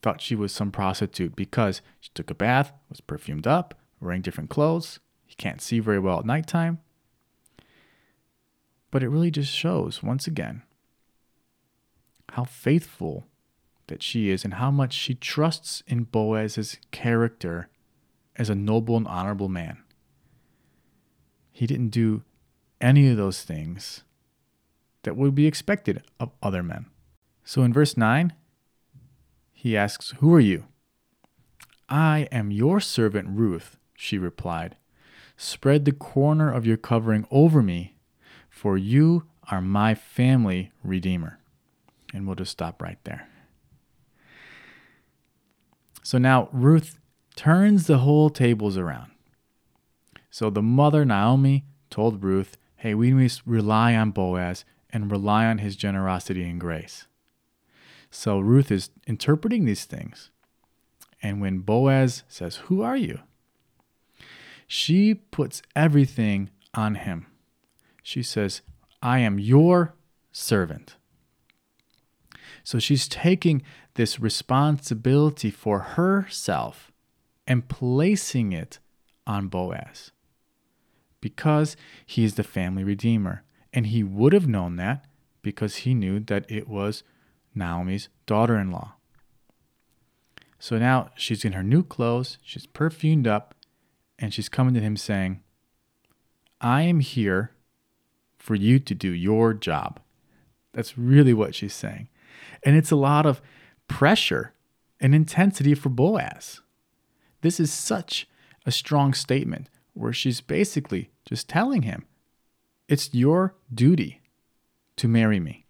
thought 0.05 0.21
she 0.21 0.35
was 0.35 0.51
some 0.51 0.69
prostitute 0.69 1.35
because 1.35 1.81
she 1.99 2.11
took 2.13 2.29
a 2.29 2.35
bath, 2.35 2.71
was 2.89 3.01
perfumed 3.01 3.47
up, 3.47 3.73
wearing 3.99 4.21
different 4.21 4.51
clothes. 4.51 4.99
He 5.25 5.33
can't 5.33 5.59
see 5.59 5.79
very 5.79 5.97
well 5.97 6.19
at 6.19 6.27
nighttime. 6.27 6.77
But 8.91 9.01
it 9.01 9.09
really 9.09 9.31
just 9.31 9.51
shows, 9.51 10.03
once 10.03 10.27
again, 10.27 10.61
how 12.33 12.43
faithful 12.43 13.25
that 13.87 14.03
she 14.03 14.29
is 14.29 14.45
and 14.45 14.53
how 14.53 14.69
much 14.69 14.93
she 14.93 15.15
trusts 15.15 15.81
in 15.87 16.03
Boaz's 16.03 16.77
character 16.91 17.67
as 18.35 18.47
a 18.47 18.53
noble 18.53 18.97
and 18.97 19.07
honorable 19.07 19.49
man. 19.49 19.79
He 21.51 21.65
didn't 21.65 21.89
do 21.89 22.21
any 22.79 23.09
of 23.09 23.17
those 23.17 23.41
things 23.41 24.03
that 25.01 25.17
would 25.17 25.33
be 25.33 25.47
expected 25.47 26.03
of 26.19 26.29
other 26.43 26.61
men. 26.61 26.85
So 27.43 27.63
in 27.63 27.73
verse 27.73 27.97
9, 27.97 28.33
he 29.55 29.75
asks, 29.75 30.13
Who 30.19 30.31
are 30.35 30.39
you? 30.39 30.65
I 31.89 32.27
am 32.31 32.51
your 32.51 32.79
servant 32.79 33.29
Ruth, 33.31 33.77
she 33.95 34.19
replied. 34.19 34.77
Spread 35.35 35.85
the 35.85 35.91
corner 35.91 36.51
of 36.51 36.67
your 36.67 36.77
covering 36.77 37.25
over 37.31 37.63
me 37.63 37.95
for 38.55 38.77
you 38.77 39.25
are 39.51 39.59
my 39.59 39.93
family 39.93 40.71
redeemer. 40.81 41.39
And 42.13 42.25
we'll 42.25 42.37
just 42.37 42.53
stop 42.53 42.81
right 42.81 42.97
there. 43.03 43.27
So 46.03 46.17
now 46.17 46.47
Ruth 46.53 46.97
turns 47.35 47.85
the 47.85 47.97
whole 47.97 48.29
tables 48.29 48.77
around. 48.77 49.11
So 50.29 50.49
the 50.49 50.61
mother, 50.61 51.03
Naomi, 51.03 51.65
told 51.89 52.23
Ruth, 52.23 52.55
hey, 52.77 52.93
we 52.93 53.11
must 53.11 53.41
rely 53.45 53.93
on 53.93 54.11
Boaz 54.11 54.63
and 54.89 55.11
rely 55.11 55.47
on 55.47 55.57
his 55.57 55.75
generosity 55.75 56.49
and 56.49 56.59
grace. 56.59 57.07
So 58.15 58.39
Ruth 58.39 58.71
is 58.71 58.89
interpreting 59.07 59.65
these 59.65 59.85
things. 59.85 60.29
And 61.21 61.41
when 61.41 61.59
Boaz 61.59 62.23
says, 62.27 62.57
Who 62.67 62.81
are 62.81 62.97
you? 62.97 63.19
She 64.67 65.13
puts 65.13 65.61
everything 65.75 66.49
on 66.73 66.95
him 66.95 67.27
she 68.05 68.21
says, 68.21 68.61
I 69.01 69.17
am 69.17 69.39
your 69.39 69.95
servant. 70.31 70.95
So 72.63 72.77
she's 72.77 73.07
taking 73.07 73.63
this 73.95 74.19
responsibility 74.19 75.49
for 75.49 75.79
herself 75.79 76.91
and 77.47 77.67
placing 77.67 78.53
it 78.53 78.77
on 79.25 79.47
Boaz 79.47 80.11
because 81.19 81.75
he 82.05 82.23
is 82.23 82.35
the 82.35 82.43
family 82.43 82.83
redeemer. 82.83 83.41
And 83.73 83.87
he 83.87 84.03
would 84.03 84.33
have 84.33 84.47
known 84.47 84.75
that 84.75 85.05
because 85.41 85.77
he 85.77 85.95
knew 85.95 86.19
that 86.19 86.45
it 86.47 86.67
was 86.67 87.03
Naomi's 87.55 88.09
daughter 88.25 88.57
in 88.57 88.71
law. 88.71 88.93
So 90.59 90.77
now 90.77 91.09
she's 91.15 91.45
in 91.45 91.53
her 91.53 91.63
new 91.63 91.83
clothes, 91.83 92.37
she's 92.43 92.65
perfumed 92.65 93.27
up, 93.27 93.53
and 94.17 94.33
she's 94.33 94.49
coming 94.49 94.73
to 94.73 94.79
him 94.79 94.97
saying, 94.97 95.41
I 96.59 96.83
am 96.83 97.01
here 97.01 97.51
for 98.37 98.55
you 98.55 98.79
to 98.79 98.95
do 98.95 99.09
your 99.09 99.53
job. 99.53 99.99
That's 100.73 100.97
really 100.97 101.33
what 101.33 101.55
she's 101.55 101.73
saying. 101.73 102.09
And 102.63 102.75
it's 102.75 102.91
a 102.91 102.95
lot 102.95 103.25
of 103.25 103.41
pressure 103.87 104.53
and 104.99 105.13
intensity 105.13 105.75
for 105.75 105.89
Boaz. 105.89 106.61
This 107.41 107.59
is 107.59 107.71
such 107.71 108.27
a 108.65 108.71
strong 108.71 109.13
statement 109.13 109.69
where 109.93 110.13
she's 110.13 110.41
basically 110.41 111.11
just 111.25 111.47
telling 111.47 111.83
him, 111.83 112.05
It's 112.87 113.13
your 113.13 113.55
duty 113.73 114.21
to 114.97 115.07
marry 115.07 115.39
me. 115.39 115.64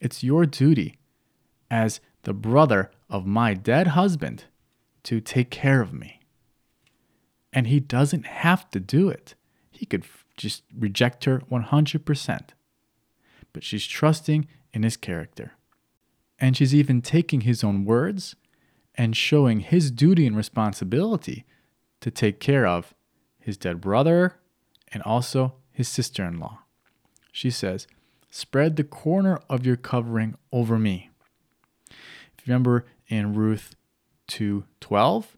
It's 0.00 0.22
your 0.22 0.46
duty 0.46 0.98
as 1.70 2.00
the 2.22 2.32
brother 2.32 2.90
of 3.10 3.26
my 3.26 3.54
dead 3.54 3.88
husband 3.88 4.44
to 5.04 5.20
take 5.20 5.50
care 5.50 5.80
of 5.80 5.92
me. 5.92 6.20
And 7.52 7.66
he 7.66 7.80
doesn't 7.80 8.26
have 8.26 8.70
to 8.72 8.80
do 8.80 9.08
it. 9.08 9.34
He 9.70 9.86
could 9.86 10.04
just 10.36 10.62
reject 10.76 11.24
her 11.24 11.40
100%. 11.50 12.40
But 13.52 13.64
she's 13.64 13.86
trusting 13.86 14.46
in 14.72 14.82
his 14.82 14.96
character. 14.96 15.52
And 16.38 16.56
she's 16.56 16.74
even 16.74 17.02
taking 17.02 17.42
his 17.42 17.64
own 17.64 17.84
words 17.84 18.36
and 18.94 19.16
showing 19.16 19.60
his 19.60 19.90
duty 19.90 20.26
and 20.26 20.36
responsibility 20.36 21.44
to 22.00 22.10
take 22.10 22.40
care 22.40 22.66
of 22.66 22.94
his 23.38 23.56
dead 23.56 23.80
brother 23.80 24.36
and 24.92 25.02
also 25.02 25.54
his 25.70 25.88
sister 25.88 26.24
in 26.24 26.38
law. 26.38 26.60
She 27.32 27.50
says, 27.50 27.86
Spread 28.30 28.76
the 28.76 28.84
corner 28.84 29.40
of 29.48 29.64
your 29.64 29.76
covering 29.76 30.34
over 30.52 30.78
me. 30.78 31.10
If 31.90 32.46
you 32.46 32.52
remember 32.52 32.86
in 33.08 33.34
Ruth 33.34 33.74
2:12, 34.28 35.36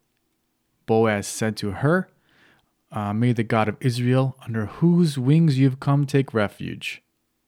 Boaz 0.87 1.26
said 1.26 1.57
to 1.59 1.70
her, 1.72 2.09
uh, 2.92 3.12
may 3.12 3.33
the 3.33 3.44
God 3.44 3.68
of 3.68 3.76
Israel, 3.81 4.37
under 4.44 4.66
whose 4.66 5.16
wings 5.16 5.59
you've 5.59 5.79
come 5.79 6.07
take 6.07 6.35
refuge, 6.35 7.03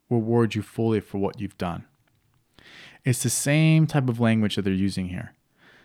reward 0.08 0.54
you 0.54 0.62
fully 0.62 1.00
for 1.00 1.18
what 1.18 1.40
you've 1.40 1.58
done. 1.58 1.84
It's 3.04 3.24
the 3.24 3.30
same 3.30 3.86
type 3.86 4.08
of 4.08 4.20
language 4.20 4.54
that 4.54 4.62
they're 4.62 4.72
using 4.72 5.08
here. 5.08 5.34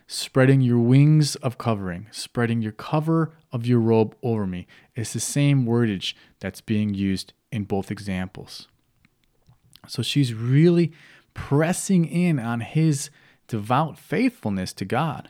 Spreading 0.06 0.62
your 0.62 0.80
wings 0.80 1.36
of 1.38 1.58
covering, 1.58 2.08
spreading 2.12 2.62
your 2.62 2.72
cover 2.72 3.34
of 3.52 3.66
your 3.66 3.80
robe 3.80 4.16
over 4.22 4.46
me. 4.46 4.68
It's 4.96 5.14
the 5.14 5.20
same 5.20 5.66
wordage 5.66 6.14
that's 6.40 6.62
being 6.62 6.94
used 6.94 7.34
in 7.52 7.64
both 7.64 7.90
examples. 7.92 8.68
So 9.88 10.02
she's 10.02 10.34
really 10.34 10.92
pressing 11.34 12.06
in 12.06 12.40
on 12.40 12.62
his 12.62 13.10
devout 13.48 13.98
faithfulness 13.98 14.74
to 14.74 14.86
God, 14.86 15.30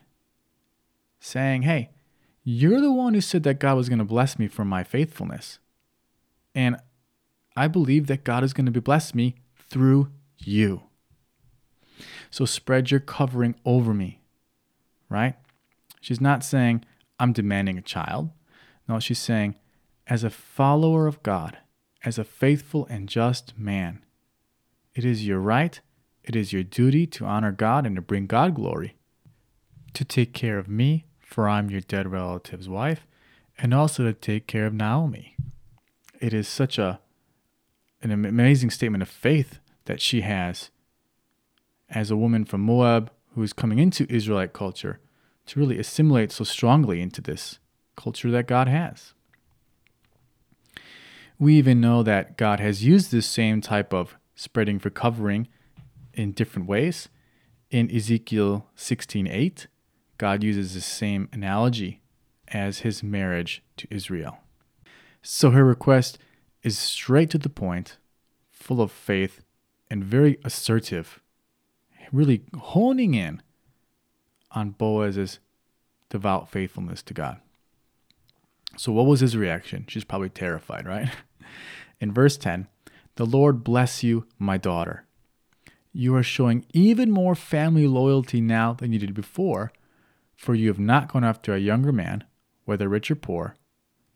saying, 1.19 1.63
Hey, 1.63 1.89
you're 2.43 2.79
the 2.81 2.91
one 2.91 3.13
who 3.13 3.21
said 3.21 3.43
that 3.43 3.59
God 3.59 3.75
was 3.75 3.89
going 3.89 3.99
to 3.99 4.05
bless 4.05 4.39
me 4.39 4.47
for 4.47 4.63
my 4.63 4.83
faithfulness. 4.83 5.59
And 6.55 6.77
I 7.55 7.67
believe 7.67 8.07
that 8.07 8.23
God 8.23 8.43
is 8.43 8.53
going 8.53 8.71
to 8.71 8.81
bless 8.81 9.13
me 9.13 9.35
through 9.69 10.09
you. 10.37 10.83
So 12.29 12.45
spread 12.45 12.91
your 12.91 12.99
covering 12.99 13.55
over 13.65 13.93
me, 13.93 14.21
right? 15.09 15.35
She's 16.01 16.21
not 16.21 16.43
saying, 16.43 16.85
I'm 17.19 17.33
demanding 17.33 17.77
a 17.77 17.81
child. 17.81 18.29
No, 18.87 18.99
she's 18.99 19.19
saying, 19.19 19.55
as 20.07 20.23
a 20.23 20.29
follower 20.29 21.07
of 21.07 21.21
God, 21.23 21.57
as 22.05 22.17
a 22.17 22.23
faithful 22.23 22.85
and 22.89 23.09
just 23.09 23.57
man, 23.57 24.03
it 24.97 25.05
is 25.05 25.27
your 25.27 25.39
right, 25.39 25.79
it 26.23 26.35
is 26.35 26.51
your 26.51 26.63
duty 26.63 27.05
to 27.05 27.23
honor 27.23 27.51
God 27.51 27.85
and 27.85 27.95
to 27.95 28.01
bring 28.01 28.25
God 28.25 28.55
glory, 28.55 28.95
to 29.93 30.03
take 30.03 30.33
care 30.33 30.57
of 30.57 30.67
me 30.67 31.05
for 31.21 31.47
I'm 31.47 31.69
your 31.69 31.81
dead 31.81 32.11
relative's 32.11 32.67
wife, 32.67 33.05
and 33.59 33.75
also 33.75 34.03
to 34.03 34.13
take 34.13 34.47
care 34.47 34.65
of 34.65 34.73
Naomi. 34.73 35.35
It 36.19 36.33
is 36.33 36.47
such 36.47 36.79
a 36.79 36.99
an 38.01 38.11
amazing 38.11 38.69
statement 38.71 39.01
of 39.01 39.09
faith 39.09 39.59
that 39.85 40.01
she 40.01 40.21
has 40.21 40.71
as 41.89 42.09
a 42.09 42.17
woman 42.17 42.45
from 42.45 42.61
Moab 42.61 43.11
who 43.33 43.43
is 43.43 43.53
coming 43.53 43.79
into 43.79 44.11
Israelite 44.11 44.53
culture 44.53 44.99
to 45.45 45.59
really 45.59 45.77
assimilate 45.77 46.31
so 46.31 46.43
strongly 46.43 47.01
into 47.01 47.21
this 47.21 47.59
culture 47.95 48.31
that 48.31 48.47
God 48.47 48.67
has. 48.67 49.13
We 51.39 51.55
even 51.55 51.81
know 51.81 52.01
that 52.03 52.37
God 52.37 52.59
has 52.59 52.83
used 52.83 53.11
this 53.11 53.27
same 53.27 53.61
type 53.61 53.93
of 53.93 54.17
spreading 54.37 54.79
for 54.79 54.89
covering 54.89 55.49
in 56.13 56.31
different 56.31 56.69
ways. 56.69 57.09
In 57.69 57.93
Ezekiel 57.93 58.69
16:8, 58.77 59.67
God 60.17 60.43
uses 60.43 60.73
the 60.73 60.81
same 60.81 61.27
analogy 61.33 62.01
as 62.47 62.79
his 62.79 63.03
marriage 63.03 63.61
to 63.75 63.87
Israel. 63.91 64.39
So 65.21 65.51
her 65.51 65.65
request 65.65 66.17
is 66.63 66.79
straight 66.79 67.29
to 67.31 67.37
the 67.37 67.49
point, 67.49 67.97
full 68.49 68.81
of 68.81 68.91
faith, 68.91 69.43
and 69.89 70.03
very 70.03 70.37
assertive, 70.45 71.19
really 72.11 72.43
honing 72.53 73.13
in 73.13 73.41
on 74.51 74.71
Boaz's 74.71 75.39
devout 76.09 76.49
faithfulness 76.49 77.03
to 77.03 77.13
God. 77.13 77.41
So, 78.77 78.91
what 78.91 79.07
was 79.07 79.21
his 79.21 79.35
reaction? 79.35 79.85
She's 79.87 80.03
probably 80.03 80.29
terrified, 80.29 80.85
right? 80.85 81.09
In 81.99 82.13
verse 82.13 82.37
10, 82.37 82.67
the 83.17 83.25
Lord 83.25 83.63
bless 83.63 84.03
you, 84.03 84.25
my 84.39 84.57
daughter. 84.57 85.03
You 85.91 86.15
are 86.15 86.23
showing 86.23 86.65
even 86.73 87.09
more 87.09 87.33
family 87.33 87.87
loyalty 87.87 88.39
now 88.39 88.73
than 88.73 88.93
you 88.93 88.99
did 88.99 89.15
before, 89.15 89.71
for 90.35 90.53
you 90.53 90.67
have 90.67 90.79
not 90.79 91.11
gone 91.11 91.23
after 91.23 91.53
a 91.53 91.59
younger 91.59 91.91
man, 91.91 92.23
whether 92.65 92.87
rich 92.87 93.09
or 93.09 93.15
poor. 93.15 93.55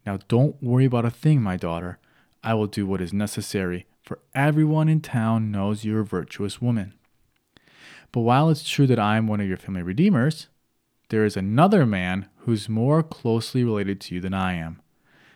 Now 0.06 0.20
don't 0.28 0.62
worry 0.62 0.86
about 0.86 1.06
a 1.06 1.10
thing, 1.10 1.42
my 1.42 1.58
daughter. 1.58 1.98
I 2.44 2.54
will 2.54 2.68
do 2.68 2.86
what 2.86 3.02
is 3.02 3.12
necessary, 3.12 3.88
for 4.04 4.20
everyone 4.36 4.88
in 4.88 5.02
town 5.02 5.52
knows 5.52 5.84
you're 5.84 6.02
a 6.02 6.06
virtuous 6.06 6.62
woman. 6.62 6.94
But 8.12 8.22
while 8.22 8.52
it's 8.52 8.70
true 8.70 8.86
that 8.86 9.00
I 9.00 9.18
am 9.18 9.26
one 9.26 9.42
of 9.42 9.48
your 9.48 9.58
family 9.58 9.82
redeemers, 9.82 10.48
there 11.10 11.26
is 11.26 11.36
another 11.36 11.88
man 11.88 12.30
who's 12.38 12.70
more 12.70 13.02
closely 13.02 13.64
related 13.64 14.00
to 14.02 14.16
you 14.16 14.22
than 14.22 14.36
I 14.36 14.54
am. 14.54 14.80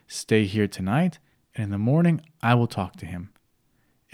Stay 0.07 0.45
here 0.45 0.67
tonight, 0.67 1.17
and 1.55 1.65
in 1.65 1.71
the 1.71 1.77
morning 1.79 2.21
I 2.43 2.53
will 2.53 2.67
talk 2.67 2.95
to 2.97 3.07
him. 3.07 3.31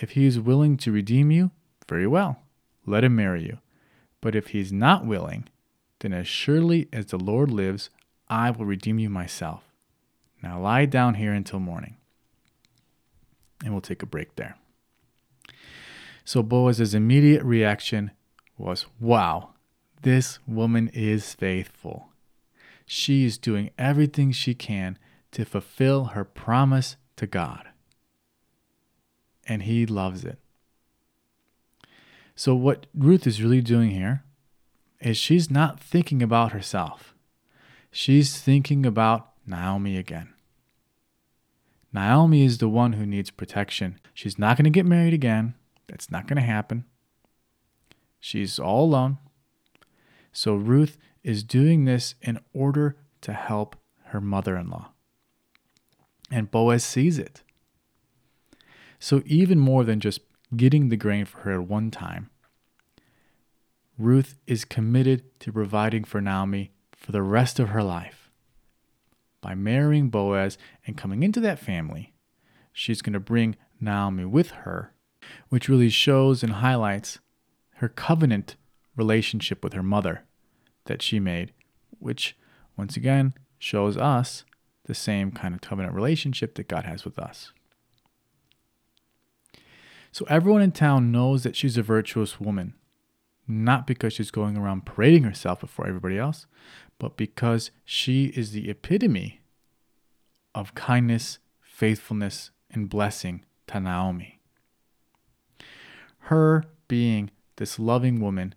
If 0.01 0.11
he 0.11 0.25
is 0.25 0.39
willing 0.39 0.77
to 0.77 0.91
redeem 0.91 1.29
you, 1.29 1.51
very 1.87 2.07
well, 2.07 2.39
let 2.87 3.03
him 3.03 3.15
marry 3.15 3.43
you. 3.43 3.59
But 4.19 4.35
if 4.35 4.47
he 4.47 4.59
is 4.59 4.73
not 4.73 5.05
willing, 5.05 5.47
then 5.99 6.11
as 6.11 6.27
surely 6.27 6.89
as 6.91 7.05
the 7.05 7.19
Lord 7.19 7.51
lives, 7.51 7.91
I 8.27 8.49
will 8.49 8.65
redeem 8.65 8.97
you 8.97 9.11
myself. 9.11 9.63
Now 10.41 10.59
lie 10.59 10.85
down 10.85 11.15
here 11.15 11.33
until 11.33 11.59
morning. 11.59 11.97
And 13.63 13.73
we'll 13.73 13.81
take 13.81 14.01
a 14.01 14.07
break 14.07 14.35
there. 14.37 14.57
So 16.25 16.41
Boaz's 16.41 16.95
immediate 16.95 17.43
reaction 17.43 18.09
was, 18.57 18.87
Wow, 18.99 19.49
this 20.01 20.39
woman 20.47 20.89
is 20.95 21.35
faithful. 21.35 22.09
She 22.87 23.23
is 23.23 23.37
doing 23.37 23.69
everything 23.77 24.31
she 24.31 24.55
can 24.55 24.97
to 25.31 25.45
fulfill 25.45 26.05
her 26.05 26.25
promise 26.25 26.95
to 27.17 27.27
God. 27.27 27.70
And 29.51 29.63
he 29.63 29.85
loves 29.85 30.23
it. 30.23 30.39
So, 32.35 32.55
what 32.55 32.85
Ruth 32.95 33.27
is 33.27 33.43
really 33.43 33.59
doing 33.59 33.89
here 33.89 34.23
is 35.01 35.17
she's 35.17 35.51
not 35.51 35.77
thinking 35.77 36.23
about 36.23 36.53
herself. 36.53 37.13
She's 37.91 38.39
thinking 38.39 38.85
about 38.85 39.33
Naomi 39.45 39.97
again. 39.97 40.29
Naomi 41.91 42.45
is 42.45 42.59
the 42.59 42.69
one 42.69 42.93
who 42.93 43.05
needs 43.05 43.29
protection. 43.29 43.99
She's 44.13 44.39
not 44.39 44.55
going 44.55 44.63
to 44.63 44.69
get 44.69 44.85
married 44.85 45.13
again. 45.13 45.55
That's 45.87 46.09
not 46.09 46.27
going 46.27 46.37
to 46.37 46.47
happen. 46.47 46.85
She's 48.21 48.57
all 48.57 48.85
alone. 48.85 49.17
So 50.31 50.55
Ruth 50.55 50.97
is 51.25 51.43
doing 51.43 51.83
this 51.83 52.15
in 52.21 52.39
order 52.53 52.95
to 53.19 53.33
help 53.33 53.75
her 54.05 54.21
mother 54.21 54.55
in 54.55 54.69
law. 54.69 54.91
And 56.31 56.49
Boaz 56.49 56.85
sees 56.85 57.19
it. 57.19 57.43
So, 59.03 59.23
even 59.25 59.57
more 59.57 59.83
than 59.83 59.99
just 59.99 60.19
getting 60.55 60.89
the 60.89 60.95
grain 60.95 61.25
for 61.25 61.39
her 61.39 61.53
at 61.53 61.67
one 61.67 61.89
time, 61.89 62.29
Ruth 63.97 64.37
is 64.45 64.63
committed 64.63 65.39
to 65.39 65.51
providing 65.51 66.03
for 66.03 66.21
Naomi 66.21 66.71
for 66.95 67.11
the 67.11 67.23
rest 67.23 67.59
of 67.59 67.69
her 67.69 67.81
life. 67.81 68.29
By 69.41 69.55
marrying 69.55 70.09
Boaz 70.09 70.59
and 70.85 70.95
coming 70.95 71.23
into 71.23 71.39
that 71.39 71.57
family, 71.57 72.13
she's 72.71 73.01
going 73.01 73.13
to 73.13 73.19
bring 73.19 73.55
Naomi 73.79 74.25
with 74.25 74.51
her, 74.51 74.93
which 75.49 75.67
really 75.67 75.89
shows 75.89 76.43
and 76.43 76.53
highlights 76.53 77.17
her 77.77 77.89
covenant 77.89 78.55
relationship 78.95 79.63
with 79.63 79.73
her 79.73 79.81
mother 79.81 80.25
that 80.85 81.01
she 81.01 81.19
made, 81.19 81.53
which 81.97 82.37
once 82.77 82.95
again 82.95 83.33
shows 83.57 83.97
us 83.97 84.45
the 84.85 84.93
same 84.93 85.31
kind 85.31 85.55
of 85.55 85.61
covenant 85.61 85.95
relationship 85.95 86.53
that 86.53 86.67
God 86.67 86.85
has 86.85 87.03
with 87.03 87.17
us. 87.17 87.51
So 90.11 90.25
everyone 90.29 90.61
in 90.61 90.71
town 90.71 91.11
knows 91.11 91.43
that 91.43 91.55
she's 91.55 91.77
a 91.77 91.83
virtuous 91.83 92.39
woman, 92.39 92.73
not 93.47 93.87
because 93.87 94.13
she's 94.13 94.31
going 94.31 94.57
around 94.57 94.85
parading 94.85 95.23
herself 95.23 95.61
before 95.61 95.87
everybody 95.87 96.17
else, 96.17 96.47
but 96.99 97.15
because 97.15 97.71
she 97.85 98.25
is 98.35 98.51
the 98.51 98.69
epitome 98.69 99.41
of 100.53 100.75
kindness, 100.75 101.39
faithfulness, 101.61 102.51
and 102.69 102.89
blessing 102.89 103.45
to 103.67 103.79
Naomi. 103.79 104.39
Her 106.25 106.65
being 106.87 107.31
this 107.55 107.79
loving 107.79 108.19
woman 108.19 108.53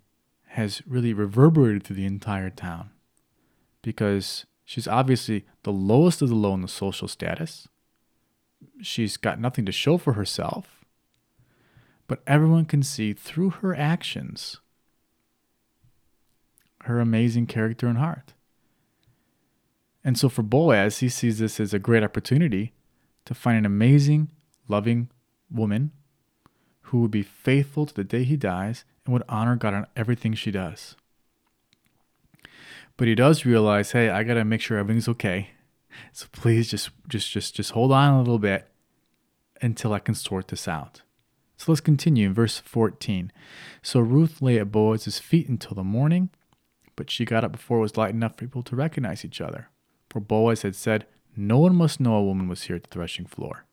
has 0.48 0.82
really 0.86 1.12
reverberated 1.12 1.84
through 1.84 1.96
the 1.96 2.04
entire 2.04 2.50
town 2.50 2.90
because 3.82 4.46
she's 4.64 4.88
obviously 4.88 5.44
the 5.62 5.72
lowest 5.72 6.20
of 6.20 6.28
the 6.28 6.34
low 6.34 6.54
in 6.54 6.62
the 6.62 6.68
social 6.68 7.08
status. 7.08 7.68
She's 8.80 9.16
got 9.16 9.40
nothing 9.40 9.64
to 9.66 9.72
show 9.72 9.98
for 9.98 10.14
herself, 10.14 10.73
but 12.06 12.22
everyone 12.26 12.64
can 12.64 12.82
see 12.82 13.12
through 13.12 13.50
her 13.50 13.74
actions 13.74 14.58
her 16.84 17.00
amazing 17.00 17.46
character 17.46 17.86
and 17.86 17.98
heart. 17.98 18.34
And 20.04 20.18
so 20.18 20.28
for 20.28 20.42
Boaz, 20.42 20.98
he 20.98 21.08
sees 21.08 21.38
this 21.38 21.58
as 21.58 21.72
a 21.72 21.78
great 21.78 22.02
opportunity 22.02 22.72
to 23.24 23.34
find 23.34 23.56
an 23.56 23.64
amazing, 23.64 24.30
loving 24.68 25.08
woman 25.50 25.92
who 26.82 27.00
would 27.00 27.10
be 27.10 27.22
faithful 27.22 27.86
to 27.86 27.94
the 27.94 28.04
day 28.04 28.22
he 28.24 28.36
dies 28.36 28.84
and 29.04 29.14
would 29.14 29.22
honor 29.28 29.56
God 29.56 29.72
on 29.72 29.86
everything 29.96 30.34
she 30.34 30.50
does. 30.50 30.94
But 32.96 33.08
he 33.08 33.14
does 33.14 33.46
realize, 33.46 33.92
hey, 33.92 34.10
I 34.10 34.22
got 34.22 34.34
to 34.34 34.44
make 34.44 34.60
sure 34.60 34.78
everything's 34.78 35.08
okay. 35.08 35.50
So 36.12 36.26
please 36.32 36.70
just 36.70 36.90
just 37.08 37.30
just 37.30 37.54
just 37.54 37.70
hold 37.70 37.92
on 37.92 38.12
a 38.12 38.18
little 38.18 38.38
bit 38.38 38.68
until 39.62 39.92
I 39.92 40.00
can 40.00 40.14
sort 40.14 40.48
this 40.48 40.68
out. 40.68 41.02
So 41.64 41.72
let's 41.72 41.80
continue 41.80 42.26
in 42.26 42.34
verse 42.34 42.58
14. 42.58 43.32
So 43.80 43.98
Ruth 44.00 44.42
lay 44.42 44.58
at 44.58 44.70
Boaz's 44.70 45.18
feet 45.18 45.48
until 45.48 45.74
the 45.74 45.82
morning, 45.82 46.28
but 46.94 47.10
she 47.10 47.24
got 47.24 47.42
up 47.42 47.52
before 47.52 47.78
it 47.78 47.80
was 47.80 47.96
light 47.96 48.12
enough 48.12 48.32
for 48.32 48.44
people 48.44 48.62
to 48.64 48.76
recognize 48.76 49.24
each 49.24 49.40
other. 49.40 49.70
For 50.10 50.20
Boaz 50.20 50.60
had 50.60 50.76
said, 50.76 51.06
No 51.34 51.60
one 51.60 51.74
must 51.74 52.00
know 52.00 52.16
a 52.16 52.22
woman 52.22 52.48
was 52.48 52.64
here 52.64 52.76
at 52.76 52.82
the 52.82 52.90
threshing 52.90 53.24
floor. 53.24 53.64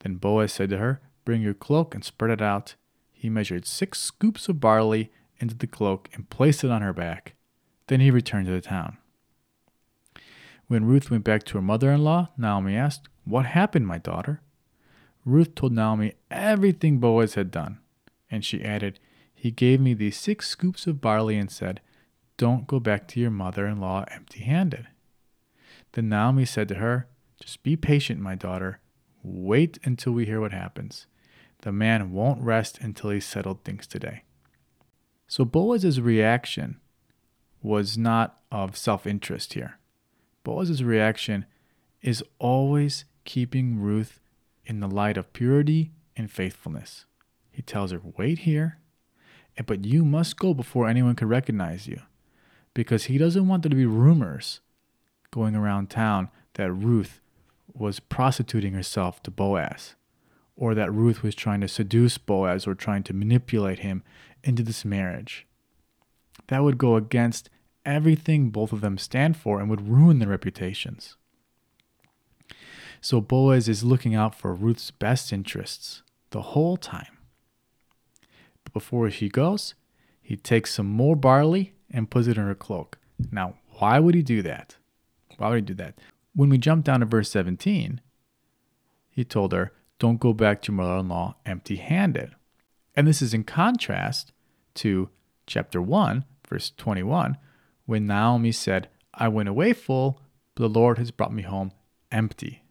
Then 0.00 0.16
Boaz 0.16 0.52
said 0.52 0.68
to 0.68 0.76
her, 0.76 1.00
Bring 1.24 1.40
your 1.40 1.54
cloak 1.54 1.94
and 1.94 2.04
spread 2.04 2.30
it 2.30 2.42
out. 2.42 2.74
He 3.10 3.30
measured 3.30 3.64
six 3.64 3.98
scoops 3.98 4.50
of 4.50 4.60
barley 4.60 5.10
into 5.38 5.54
the 5.54 5.66
cloak 5.66 6.10
and 6.12 6.28
placed 6.28 6.62
it 6.62 6.70
on 6.70 6.82
her 6.82 6.92
back. 6.92 7.36
Then 7.86 8.00
he 8.00 8.10
returned 8.10 8.48
to 8.48 8.52
the 8.52 8.60
town. 8.60 8.98
When 10.66 10.84
Ruth 10.84 11.10
went 11.10 11.24
back 11.24 11.44
to 11.44 11.54
her 11.56 11.62
mother 11.62 11.90
in 11.90 12.04
law, 12.04 12.28
Naomi 12.36 12.76
asked, 12.76 13.08
What 13.24 13.46
happened, 13.46 13.86
my 13.86 13.96
daughter? 13.96 14.42
Ruth 15.24 15.54
told 15.54 15.72
Naomi 15.72 16.14
everything 16.30 16.98
Boaz 16.98 17.34
had 17.34 17.50
done, 17.50 17.78
and 18.30 18.44
she 18.44 18.64
added, 18.64 18.98
He 19.34 19.50
gave 19.50 19.80
me 19.80 19.94
these 19.94 20.16
six 20.16 20.48
scoops 20.48 20.86
of 20.86 21.00
barley 21.00 21.36
and 21.36 21.50
said, 21.50 21.80
Don't 22.36 22.66
go 22.66 22.80
back 22.80 23.06
to 23.08 23.20
your 23.20 23.30
mother 23.30 23.66
in 23.66 23.80
law 23.80 24.04
empty 24.10 24.40
handed. 24.40 24.88
Then 25.92 26.08
Naomi 26.08 26.44
said 26.44 26.68
to 26.68 26.76
her, 26.76 27.08
Just 27.40 27.62
be 27.62 27.76
patient, 27.76 28.20
my 28.20 28.34
daughter. 28.34 28.80
Wait 29.22 29.78
until 29.84 30.12
we 30.12 30.24
hear 30.24 30.40
what 30.40 30.52
happens. 30.52 31.06
The 31.62 31.72
man 31.72 32.12
won't 32.12 32.42
rest 32.42 32.78
until 32.80 33.10
he's 33.10 33.26
settled 33.26 33.64
things 33.64 33.86
today. 33.86 34.22
So 35.28 35.44
Boaz's 35.44 36.00
reaction 36.00 36.80
was 37.62 37.98
not 37.98 38.38
of 38.50 38.76
self 38.76 39.06
interest 39.06 39.52
here. 39.52 39.78
Boaz's 40.42 40.82
reaction 40.82 41.44
is 42.00 42.24
always 42.38 43.04
keeping 43.24 43.78
Ruth 43.78 44.20
in 44.70 44.78
the 44.78 44.88
light 44.88 45.16
of 45.16 45.32
purity 45.32 45.90
and 46.16 46.30
faithfulness. 46.30 47.04
He 47.50 47.60
tells 47.60 47.90
her, 47.90 48.00
Wait 48.16 48.40
here, 48.40 48.78
but 49.66 49.84
you 49.84 50.04
must 50.04 50.38
go 50.38 50.54
before 50.54 50.86
anyone 50.86 51.16
can 51.16 51.28
recognize 51.28 51.88
you. 51.88 52.00
Because 52.72 53.04
he 53.04 53.18
doesn't 53.18 53.48
want 53.48 53.64
there 53.64 53.70
to 53.70 53.76
be 53.76 53.84
rumors 53.84 54.60
going 55.32 55.56
around 55.56 55.90
town 55.90 56.28
that 56.54 56.70
Ruth 56.72 57.20
was 57.74 57.98
prostituting 57.98 58.74
herself 58.74 59.20
to 59.24 59.30
Boaz 59.32 59.96
or 60.54 60.76
that 60.76 60.92
Ruth 60.92 61.24
was 61.24 61.34
trying 61.34 61.60
to 61.62 61.68
seduce 61.68 62.16
Boaz 62.16 62.64
or 62.64 62.76
trying 62.76 63.02
to 63.04 63.12
manipulate 63.12 63.80
him 63.80 64.04
into 64.44 64.62
this 64.62 64.84
marriage. 64.84 65.48
That 66.46 66.62
would 66.62 66.78
go 66.78 66.94
against 66.94 67.50
everything 67.84 68.50
both 68.50 68.72
of 68.72 68.82
them 68.82 68.98
stand 68.98 69.36
for 69.36 69.58
and 69.58 69.68
would 69.68 69.88
ruin 69.88 70.20
their 70.20 70.28
reputations. 70.28 71.16
So 73.00 73.20
Boaz 73.20 73.68
is 73.68 73.82
looking 73.82 74.14
out 74.14 74.34
for 74.34 74.54
Ruth's 74.54 74.90
best 74.90 75.32
interests 75.32 76.02
the 76.30 76.42
whole 76.42 76.76
time. 76.76 77.18
But 78.64 78.72
before 78.72 79.08
he 79.08 79.28
goes, 79.28 79.74
he 80.20 80.36
takes 80.36 80.74
some 80.74 80.86
more 80.86 81.16
barley 81.16 81.74
and 81.90 82.10
puts 82.10 82.28
it 82.28 82.36
in 82.36 82.44
her 82.44 82.54
cloak. 82.54 82.98
Now, 83.32 83.54
why 83.78 83.98
would 83.98 84.14
he 84.14 84.22
do 84.22 84.42
that? 84.42 84.76
Why 85.38 85.48
would 85.48 85.56
he 85.56 85.62
do 85.62 85.74
that? 85.74 85.98
When 86.34 86.50
we 86.50 86.58
jump 86.58 86.84
down 86.84 87.00
to 87.00 87.06
verse 87.06 87.30
17, 87.30 88.00
he 89.10 89.24
told 89.24 89.52
her, 89.52 89.72
Don't 89.98 90.20
go 90.20 90.32
back 90.32 90.62
to 90.62 90.72
your 90.72 90.76
mother 90.76 90.98
in 90.98 91.08
law 91.08 91.36
empty 91.46 91.76
handed. 91.76 92.34
And 92.94 93.08
this 93.08 93.22
is 93.22 93.34
in 93.34 93.44
contrast 93.44 94.32
to 94.74 95.08
chapter 95.46 95.80
1, 95.80 96.24
verse 96.48 96.72
21, 96.76 97.38
when 97.86 98.06
Naomi 98.06 98.52
said, 98.52 98.88
I 99.14 99.28
went 99.28 99.48
away 99.48 99.72
full, 99.72 100.20
but 100.54 100.62
the 100.62 100.68
Lord 100.68 100.98
has 100.98 101.10
brought 101.10 101.32
me 101.32 101.42
home 101.42 101.72
empty. 102.12 102.62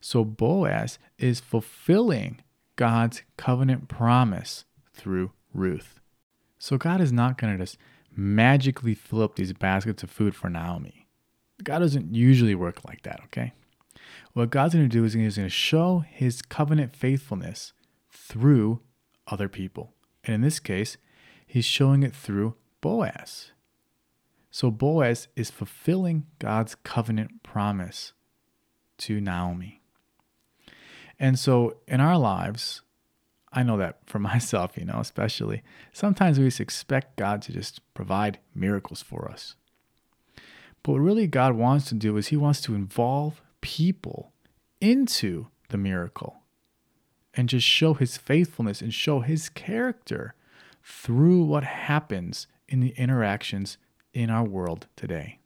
So 0.00 0.24
Boaz 0.24 0.98
is 1.18 1.40
fulfilling 1.40 2.40
God's 2.76 3.22
covenant 3.36 3.88
promise 3.88 4.64
through 4.92 5.32
Ruth. 5.52 6.00
So 6.58 6.76
God 6.78 7.00
is 7.00 7.12
not 7.12 7.38
going 7.38 7.56
to 7.56 7.62
just 7.62 7.78
magically 8.14 8.94
fill 8.94 9.22
up 9.22 9.36
these 9.36 9.52
baskets 9.52 10.02
of 10.02 10.10
food 10.10 10.34
for 10.34 10.48
Naomi. 10.48 11.06
God 11.62 11.80
doesn't 11.80 12.14
usually 12.14 12.54
work 12.54 12.84
like 12.86 13.02
that, 13.02 13.20
okay? 13.24 13.52
What 14.32 14.50
God's 14.50 14.74
going 14.74 14.88
to 14.88 14.94
do 14.94 15.04
is 15.04 15.14
He's 15.14 15.36
going 15.36 15.46
to 15.48 15.50
show 15.50 16.04
His 16.08 16.42
covenant 16.42 16.94
faithfulness 16.94 17.72
through 18.10 18.80
other 19.26 19.48
people. 19.48 19.94
And 20.24 20.34
in 20.34 20.40
this 20.42 20.58
case, 20.58 20.96
He's 21.46 21.64
showing 21.64 22.02
it 22.02 22.14
through 22.14 22.56
Boaz. 22.80 23.52
So 24.50 24.70
Boaz 24.70 25.28
is 25.36 25.50
fulfilling 25.50 26.26
God's 26.38 26.74
covenant 26.74 27.42
promise 27.42 28.12
to 28.98 29.20
Naomi. 29.20 29.82
And 31.18 31.38
so 31.38 31.76
in 31.88 32.00
our 32.00 32.18
lives, 32.18 32.82
I 33.52 33.62
know 33.62 33.76
that 33.78 33.98
for 34.06 34.18
myself, 34.32 34.76
you 34.76 34.84
know, 34.84 35.00
especially, 35.00 35.62
sometimes 35.92 36.38
we 36.38 36.44
just 36.46 36.60
expect 36.60 37.16
God 37.16 37.42
to 37.42 37.52
just 37.52 37.80
provide 37.94 38.38
miracles 38.54 39.02
for 39.02 39.30
us. 39.30 39.56
But 40.82 40.92
what 40.92 41.00
really 41.00 41.26
God 41.26 41.54
wants 41.54 41.86
to 41.86 41.94
do 41.94 42.16
is 42.16 42.28
He 42.28 42.36
wants 42.36 42.60
to 42.62 42.74
involve 42.74 43.42
people 43.60 44.32
into 44.80 45.48
the 45.70 45.78
miracle 45.78 46.42
and 47.34 47.48
just 47.48 47.66
show 47.66 47.94
His 47.94 48.16
faithfulness 48.16 48.80
and 48.80 48.94
show 48.94 49.20
His 49.20 49.48
character 49.48 50.34
through 50.84 51.42
what 51.42 51.64
happens 51.64 52.46
in 52.68 52.80
the 52.80 52.94
interactions 52.96 53.78
in 54.12 54.30
our 54.30 54.44
world 54.44 54.86
today. 54.94 55.40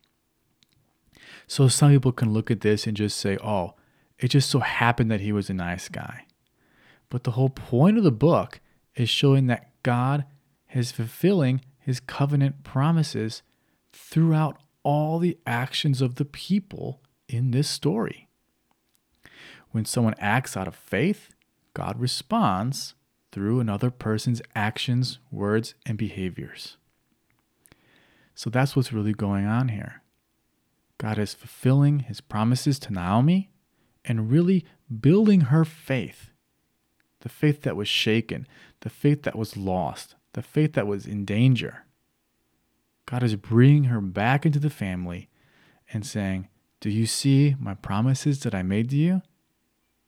So 1.46 1.68
some 1.68 1.90
people 1.90 2.12
can 2.12 2.32
look 2.32 2.50
at 2.50 2.60
this 2.60 2.86
and 2.86 2.96
just 2.96 3.18
say, 3.18 3.38
oh, 3.42 3.74
it 4.20 4.28
just 4.28 4.50
so 4.50 4.60
happened 4.60 5.10
that 5.10 5.20
he 5.20 5.32
was 5.32 5.48
a 5.48 5.54
nice 5.54 5.88
guy. 5.88 6.26
But 7.08 7.24
the 7.24 7.32
whole 7.32 7.48
point 7.48 7.96
of 7.98 8.04
the 8.04 8.12
book 8.12 8.60
is 8.94 9.08
showing 9.08 9.46
that 9.46 9.70
God 9.82 10.26
is 10.72 10.92
fulfilling 10.92 11.62
his 11.78 12.00
covenant 12.00 12.62
promises 12.62 13.42
throughout 13.92 14.58
all 14.82 15.18
the 15.18 15.38
actions 15.46 16.02
of 16.02 16.16
the 16.16 16.24
people 16.24 17.00
in 17.28 17.50
this 17.50 17.68
story. 17.68 18.28
When 19.70 19.84
someone 19.84 20.14
acts 20.18 20.56
out 20.56 20.68
of 20.68 20.74
faith, 20.74 21.30
God 21.74 21.98
responds 21.98 22.94
through 23.32 23.60
another 23.60 23.90
person's 23.90 24.42
actions, 24.54 25.18
words, 25.30 25.74
and 25.86 25.96
behaviors. 25.96 26.76
So 28.34 28.50
that's 28.50 28.74
what's 28.74 28.92
really 28.92 29.12
going 29.12 29.46
on 29.46 29.68
here. 29.68 30.02
God 30.98 31.18
is 31.18 31.34
fulfilling 31.34 32.00
his 32.00 32.20
promises 32.20 32.78
to 32.80 32.92
Naomi 32.92 33.50
and 34.10 34.28
really 34.28 34.64
building 35.00 35.42
her 35.42 35.64
faith 35.64 36.30
the 37.20 37.28
faith 37.28 37.62
that 37.62 37.76
was 37.76 37.86
shaken, 37.86 38.46
the 38.80 38.88
faith 38.88 39.24
that 39.24 39.36
was 39.36 39.54
lost, 39.54 40.14
the 40.32 40.40
faith 40.40 40.72
that 40.72 40.86
was 40.86 41.06
in 41.06 41.26
danger. 41.26 41.84
God 43.04 43.22
is 43.22 43.36
bringing 43.36 43.84
her 43.84 44.00
back 44.00 44.46
into 44.46 44.58
the 44.58 44.70
family 44.70 45.28
and 45.92 46.06
saying, 46.06 46.48
Do 46.80 46.88
you 46.88 47.04
see 47.04 47.56
my 47.60 47.74
promises 47.74 48.40
that 48.40 48.54
I 48.54 48.62
made 48.62 48.88
to 48.90 48.96
you? 48.96 49.22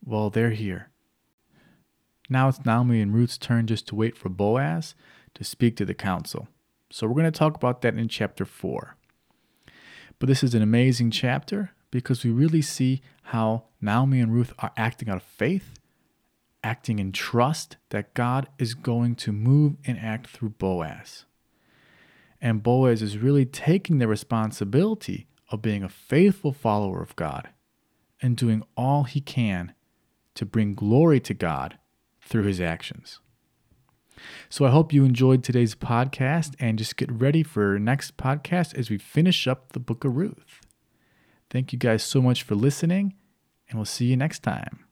Well, 0.03 0.31
they're 0.31 0.51
here. 0.51 0.89
Now 2.31 2.49
it's 2.49 2.65
Naomi 2.65 3.03
and 3.03 3.15
Ruth's 3.15 3.37
turn 3.37 3.67
just 3.67 3.87
to 3.89 3.95
wait 3.95 4.17
for 4.17 4.31
Boaz 4.31 4.95
to 5.35 5.45
speak 5.45 5.77
to 5.77 5.85
the 5.85 5.95
council. 5.95 6.49
So 6.91 7.07
we're 7.07 7.21
going 7.21 7.31
to 7.31 7.31
talk 7.31 7.57
about 7.57 7.83
that 7.83 7.95
in 7.95 8.09
chapter 8.09 8.47
4. 8.47 8.97
But 10.19 10.29
this 10.31 10.43
is 10.43 10.55
an 10.55 10.63
amazing 10.63 11.11
chapter 11.11 11.73
because 11.93 12.25
we 12.25 12.31
really 12.31 12.63
see 12.63 13.03
how 13.25 13.67
Naomi 13.81 14.19
and 14.19 14.33
Ruth 14.33 14.53
are 14.59 14.73
acting 14.77 15.09
out 15.09 15.19
of 15.19 15.23
faith, 15.23 15.79
acting 16.65 16.99
in 16.99 17.13
trust 17.13 17.77
that 17.91 18.15
God 18.15 18.49
is 18.59 18.75
going 18.75 19.15
to 19.17 19.31
move 19.31 19.77
and 19.87 19.97
act 19.99 20.27
through 20.27 20.51
Boaz. 20.51 21.27
And 22.41 22.63
Boaz 22.63 23.03
is 23.03 23.19
really 23.19 23.47
taking 23.47 23.99
the 23.99 24.09
responsibility 24.09 25.29
of 25.51 25.63
being 25.63 25.85
a 25.85 25.89
faithful 25.89 26.53
follower 26.53 27.01
of 27.01 27.15
God 27.15 27.51
and 28.21 28.37
doing 28.37 28.65
all 28.77 29.05
he 29.05 29.21
can 29.21 29.75
to 30.35 30.47
bring 30.47 30.75
glory 30.75 31.21
to 31.21 31.35
God 31.35 31.79
through 32.23 32.45
his 32.45 32.61
actions. 32.61 33.21
So 34.49 34.65
I 34.65 34.71
hope 34.71 34.93
you 34.93 35.05
enjoyed 35.05 35.45
today's 35.45 35.75
podcast 35.75 36.55
and 36.59 36.79
just 36.79 36.97
get 36.97 37.13
ready 37.13 37.43
for 37.43 37.79
next 37.79 38.17
podcast 38.17 38.77
as 38.79 38.89
we 38.89 38.97
finish 38.97 39.47
up 39.47 39.73
the 39.73 39.81
book 39.81 40.05
of 40.05 40.17
Ruth. 40.17 40.62
Thank 41.53 41.75
you 41.75 41.79
guys 41.79 42.03
so 42.03 42.23
much 42.23 42.45
for 42.45 42.55
listening, 42.55 43.13
and 43.69 43.79
we'll 43.79 43.85
see 43.85 44.07
you 44.07 44.17
next 44.17 44.43
time. 44.43 44.87